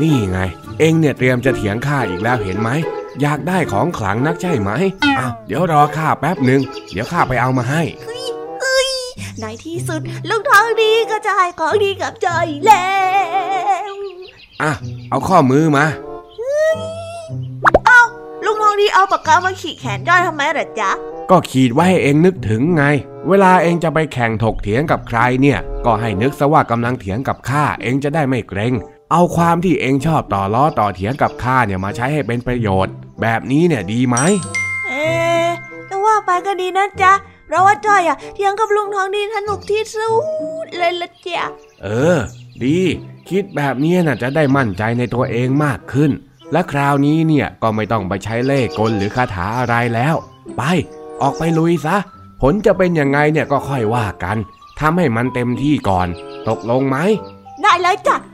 [0.00, 0.38] นี่ไง
[0.78, 2.70] เอ็งเนี่ยเตรียมจะเถียงข้าอีกแล้วเห็นไหม
[3.22, 4.70] อยากได้ของขลังนักใช่ไหม
[5.18, 6.60] อ้าวเดี๋ยวรอข้าแป๊บหนึ่ง
[6.92, 7.82] เดี๋ยวข้าไปเอามาให้
[9.40, 12.88] ในที่สุดลุงทองดีก็จะให้ของดีกับจ้อยแล้
[13.90, 13.92] ว
[14.62, 14.72] อะ
[15.10, 15.86] เอาข้อมือมา
[17.86, 18.00] เอ้า
[18.44, 20.90] ลุงทองดีเอาปากกามาขีดแขนจ้อยทำไมเหรอจ๊ะ
[21.30, 22.84] ก็ขีดไว้ให้เองนึกถึงไง
[23.28, 28.72] เวลาเองจะไปแข่งถกเถียงกับใครเนี่ย ก็ให้นึกซะว่ากำลังเถียงกับข้าเองจะได้ไม่เกรง
[29.12, 34.16] เอาความที่เองชอบต่อล้อต่อเถียงกับข้าเนี่ยมาใช้ให้เป็นประโยชน์ แบบนี้เนี่ยดีไหม
[34.86, 35.46] เอ๊ะ
[35.86, 37.12] แต่ว่าไปก็ดีนะจ๊ะ
[37.54, 40.10] ราะว่าจ้อยอะเถียงกับลุงทองดีสนุกที่สุ
[40.64, 41.42] ดเลยละจ้ะ
[41.82, 42.18] เออ
[42.64, 42.78] ดี
[43.28, 46.10] คิดแบบนี้น่ะจะได้มั่นใจในตัวเองมากขึ้น
[46.52, 50.14] และคราวนี้เนี่ยก็ไม่ต้องไปใช้เล่ห์กลหรือคาถาอะไรแล้ว
[50.56, 50.62] ไป
[51.22, 51.96] ออกไปลุยซะ
[52.42, 54.36] ผลจะเป็นยังไงเนี่ยก็ค่อยว่ากัน
[54.80, 56.08] ทำให้มันเต็มที่ก่อน
[56.48, 56.96] ตกลงไหม
[57.62, 58.33] ได้เลยจ้ะเฮ้ย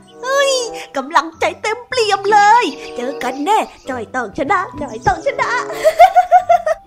[0.97, 2.63] กำลังใจเต็มเปี่ยมเลย
[2.97, 3.59] เจอกันแน่
[3.89, 5.51] จอยต้องชนะจอยต้องชนะ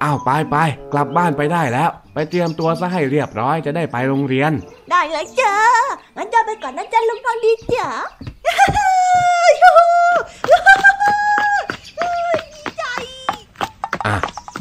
[0.03, 0.57] อ้าวไปไป
[0.93, 4.53] กลับบ้านไปได้แล้ว ไปเตรียมตัวซะให้เรียบร้อยจะได้ไปโรงเรียน
[4.91, 5.55] ได้เลยจ้า
[6.17, 7.89] งั้นจอยไปก่อนนะจ๊ะลุงทองดีจ๋า
[14.07, 14.17] อะ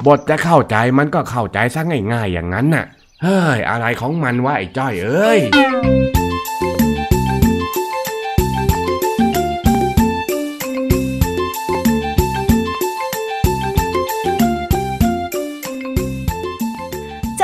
[0.05, 1.81] บทจะเข้าใจมันก็เข้าใจซะ
[2.13, 2.85] ง่ายๆอย่างนั้นน่ะ
[3.21, 5.39] เฮ้ย อะไรของมันวะไอ้จ้อยเอ้ย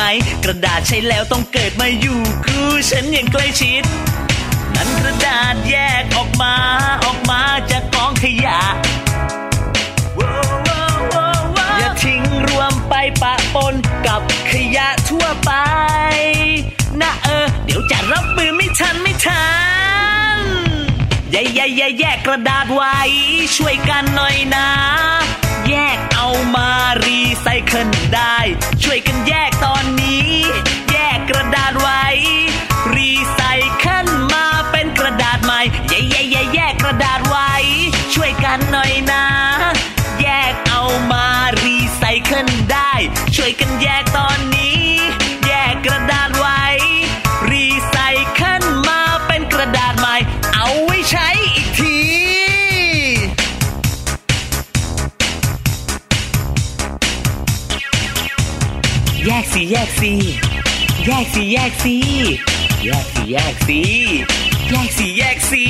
[0.00, 0.12] ไหม
[0.44, 3.84] กระดาษใช้แล้วต้องเกิดมาอยู่คู่ฉันอย่างใกล้ชิด
[4.74, 6.54] นั้นกระดาษแยกออกมา
[7.04, 8.60] ออกมาจากกองขยะ
[11.78, 13.74] อย่าทิ้งรวมไปปะปน
[14.06, 15.52] กับขยะทั่วไป
[17.00, 19.48] นะเออ เดี๋ยวจะรับมือไม่ทันไม่ทั
[20.36, 20.38] น
[21.30, 22.96] แย่แย่แย่แยกกระดาษไว้
[23.56, 24.68] ช่วยกันหน่อยนะ
[25.68, 26.70] แยกเอามา
[27.04, 28.36] รีไซเคิลได้
[28.82, 30.28] ช่วยกันแยกตอนนี้
[30.92, 32.04] แยกกระดาษไว้
[32.94, 33.40] รีไซ
[33.76, 37.52] เคิลมาเป็นกระดาษใหม่แย่แย่แย่แยกกระดาษไว้
[38.14, 39.07] ช่วยกันหน่อยนะแย
[59.70, 60.12] แยกสี
[61.06, 61.94] แยกสีแยกสี
[62.84, 63.80] แยกสีแยกสี
[64.70, 65.66] แยกสีแยกสิ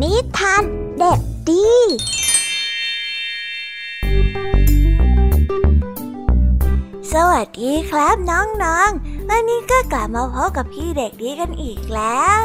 [0.00, 0.62] นิทาน
[0.98, 1.68] เด็กดี
[7.12, 12.44] สวัสดีครับน้องๆ วันนี้ก็กลับมาพบกับพี่เด็กดีกันอีกแล้ว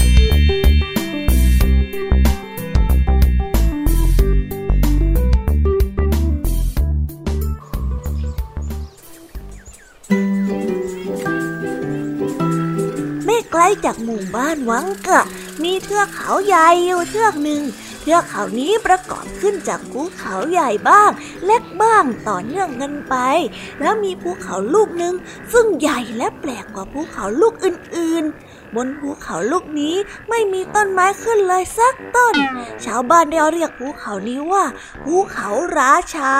[13.51, 15.21] ใกล้จากหมู่บ้านวังกะ
[15.63, 17.61] มีเทือกเขาใหญ่อยู่เทือกหนึ่ง
[18.01, 21.09] เทือกเขานี้ประกอบขึ้นจากภูเขาใหญ่บ้าง
[21.45, 23.15] เล็กบ้างต่อเนื่องกันไป
[23.81, 25.13] แล้วมีภูเขาลูกหนึ่ง
[25.51, 28.25] ซึ่งใหญ่และแปลกกว่าภูเขาลูกอื่น
[28.75, 29.95] บนภูเขาลูกนี้
[30.29, 32.35] ไม่มีต้นไม้ขึ้นเลยสักต้น
[32.85, 34.63] ชาวบ้านได้เรียกภูเขานี้ว่า
[35.03, 35.49] ภูเขา
[35.79, 36.33] ราชา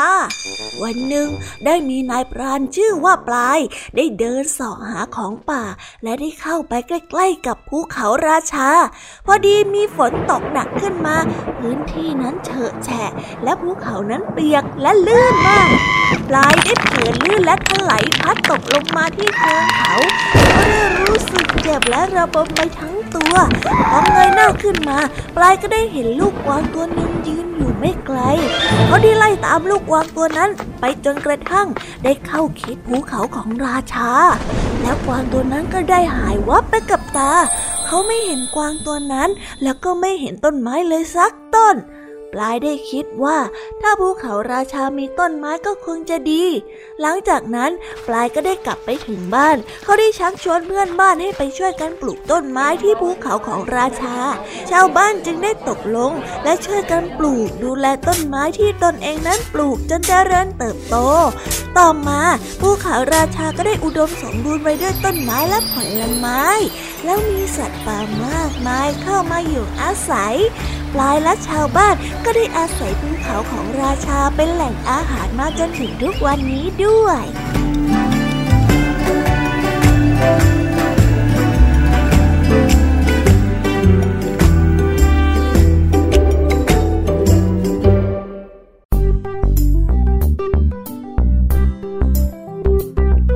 [0.82, 1.28] วันหนึ่ง
[1.66, 3.60] ได้มีนายพรานชื่อว่าปลาย
[3.96, 5.64] ได้เดินส่องหาของป่า
[6.04, 8.70] และได้เข้าไปใกล้ๆกับภูเขาราชา
[9.26, 11.16] พอดีมีฝนตกหนักขึ้นมา
[11.60, 13.12] พื้นที่นั้นเฉอะแฉะ
[13.44, 15.70] และภูเขานั้นเปียกและลื่นมาก
[16.30, 19.94] ปลายได้เผินลื่นและถลายพัดตกลงมาที่เชิงเขา
[20.56, 23.36] ก็ได้รู้สึกเจ็บและระบมไปทั้งตัว
[23.90, 24.98] พอเงยหน้าขึ้นมา
[25.36, 28.20] ปลายก็ได้เห็นลูกกวางตัวหนึ่งยืนอยู่ไม่ไกล
[28.86, 30.50] เขาได้ไล่ตามลูกกวางตัวนั้น
[30.80, 31.68] ไปจนกระทั่ง
[32.04, 34.12] ได้เข้าเขตภูเขาของราชา
[34.82, 37.32] แล้วกวางตัวนั้นก็ได้หายวับไปกับตา
[37.86, 39.30] เขาไม่เห็นกวางตัวนั้น
[39.64, 41.76] แล้วก็ไม่เห็นต้นไม้เลยสักต้น
[42.34, 43.38] ปลายได้คิดว่า
[43.82, 46.44] ถ้าภูเขาราชามีต้นไม้ก็คงจะดี
[47.02, 47.72] หลังจากนั้น
[48.08, 54.18] ปลายก็ได้กลับไปถึงบ้าน เขาได้ชักชวนเพื่อนบ้านให้ไปช่วยกันปลูกต้นไม้ที่ภูเขาของราชา
[54.72, 56.12] ชาวบ้านจึงได้ตกลง
[56.44, 60.96] และช่วยกันปลูกดูแลต้นไม้ที่ตนเองนั้นปลูกจนเจริญเติบโต
[61.78, 62.22] ต่อมา
[62.62, 66.44] ภูเขาราชาก็ได้อุดมสมบูรณ์ไปด้วยต้นไม้และผลไม้
[67.04, 70.36] แล้วมีสัตว์ป่ามากมายเข้ามาอยู่อาศัย
[70.94, 77.24] ปลายและชาวบ้านก็ได้อาศัยภูเขาของราชาเป็นแหล่งอาหารมาจนถึงทุกวันนี้ด้วย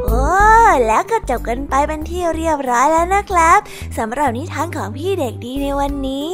[0.03, 0.21] โอ้
[0.87, 3.59] แล้วก็จบกันไปเป็นที่เรียบร้อยแล้วนะครับ
[3.97, 6.33] สำหรับนิทานของพี่เด็กดีในวันนี้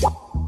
[0.00, 0.47] you